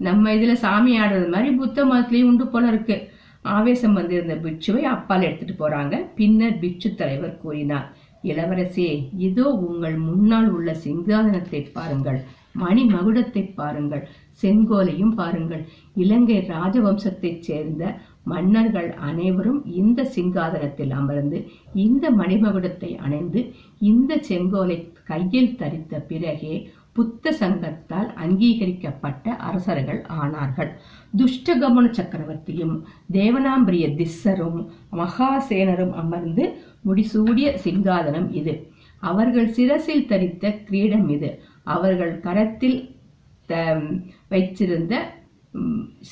நம்ம 0.00 0.34
இதுல 0.36 0.52
சாமி 0.64 0.92
ஆடுறது 1.00 1.28
மாதிரி 1.34 1.50
புத்த 1.62 1.84
மதத்திலயும் 1.84 2.30
உண்டு 2.30 2.46
போல 2.52 2.66
இருக்கு. 2.72 2.96
ஆவேசம் 3.54 3.96
வந்திருந்த 3.98 4.34
பிட்சுவை 4.44 4.82
அப்பால் 4.94 5.26
எடுத்துட்டு 5.28 5.56
போறாங்க. 5.62 5.94
பின்னர் 6.18 6.60
பிட்சு 6.62 6.90
தலைவர் 7.00 7.40
கூறினார் 7.42 7.88
இளவரசே 8.30 8.90
இதோ 9.26 9.46
உங்கள் 9.68 9.96
முன்னால் 10.08 10.48
உள்ள 10.56 10.70
சிங்காதனத்தை 10.84 11.60
பாருங்கள் 11.76 12.20
மணி 12.62 12.82
மகுடத்தை 12.94 13.42
பாருங்கள் 13.54 14.02
செங்கோலையும் 14.42 15.14
பாருங்கள். 15.20 15.62
இலங்கை 16.02 16.38
ராஜவம்சத்தைச் 16.54 17.44
சேர்ந்த 17.48 17.82
மன்னர்கள் 18.24 18.94
அனைவரும் 18.94 19.66
இந்த 19.66 20.10
சிங்காதனத்தில் 20.16 20.90
அமர்ந்து 20.90 21.48
இந்த 21.74 22.10
மணிமகுடத்தை 22.10 22.96
அணைந்து 22.96 23.54
இந்த 23.78 24.20
செங்கோலை 24.28 24.92
கையில் 25.04 25.56
தரித்த 25.58 25.98
பிறகே 25.98 26.70
புத்த 26.92 27.32
சங்கத்தால் 27.32 28.14
அங்கீகரிக்கப்பட்ட 28.14 29.30
அரசர்கள் 29.30 30.06
ஆனார்கள். 30.08 30.70
துஷ்டகமன 31.16 31.90
சக்கரவர்த்தியும் 31.90 32.82
தேவனாம்பிரிய 33.12 33.94
திஸ்ஸரும் 33.94 34.66
மகாசேனரும் 34.92 35.92
அமர்ந்து 35.92 36.56
முடிசூடிய 36.86 37.58
சிங்காதனம் 37.64 38.32
இது. 38.32 38.70
அவர்கள் 38.98 39.52
சிரசில் 39.52 40.06
தரித்த 40.06 40.64
கிரீடம் 40.64 41.08
இது. 41.08 41.42
அவர்கள் 41.62 42.20
கரத்தில் 42.20 42.96
த- 43.46 43.82
வைச்சிருந்த 44.30 44.96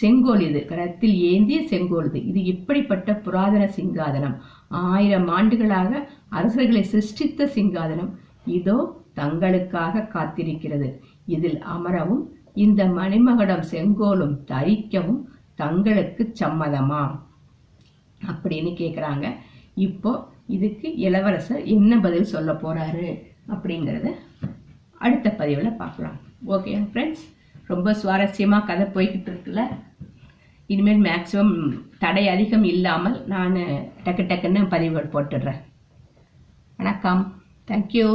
செங்கோல் 0.00 0.42
இது. 0.48 0.60
கரத்தில் 0.70 1.14
ஏந்திய 1.32 1.58
செங்கோல் 1.72 2.08
இது. 2.08 2.20
இது 2.30 2.40
இப்படிப்பட்ட 2.44 3.10
புராதன 3.26 3.64
சிங்காதனம். 3.76 4.36
ஆயிரம் 4.68 5.28
ஆண்டுகளாக 5.36 5.90
அரசர்களை 6.38 6.82
சிருஷ்டித்த 6.92 7.48
சிங்காதனம் 7.56 8.10
இதோ 8.58 8.76
தங்களுக்காக 9.20 10.04
காத்திருக்கிறது. 10.16 10.88
இதில் 11.36 11.58
அமரவும் 11.74 12.22
இந்த 12.64 12.84
மணிமகடம் 12.98 13.64
செங்கோலும் 13.72 14.36
தரிக்கவும் 14.52 15.20
தங்களுக்கு 15.54 16.22
சம்மதமா? 16.42 17.02
அப்படின்னு 18.20 18.70
கேக்குறாங்க. 18.82 19.26
இப்போ 19.86 20.12
இதுக்கு 20.56 20.88
இளவரசர் 21.06 21.64
என்ன 21.74 21.98
பதில் 22.06 22.32
சொல்ல 22.34 22.52
போறாரு 22.62 23.08
அப்படிங்கறத 23.54 24.08
அடுத்த 25.04 25.28
பதிவில் 25.40 25.78
பார்க்கலாம். 25.82 26.16
ஓகே 26.54 26.72
ஃப்ரெண்ட்ஸ் 26.92 27.24
ரொம்ப 27.72 27.88
சுவாரஸ்யமாக 28.02 28.66
கதை 28.68 28.84
போய்கிட்டு 28.94 29.28
இருக்குல்ல? 29.30 29.62
இனிமேல் 30.72 31.04
மேக்ஸிமம் 31.06 31.54
தடை 32.02 32.24
அதிகம் 32.34 32.66
இல்லாமல் 32.74 33.16
நான் 33.32 33.56
டக்கு 34.04 34.24
டக்குன்னு 34.30 34.68
பதிவு 34.74 35.00
போட்டுடுறேன். 35.14 35.60
வணக்கம். 36.80 37.22
தேங்க்யூ 37.70 38.08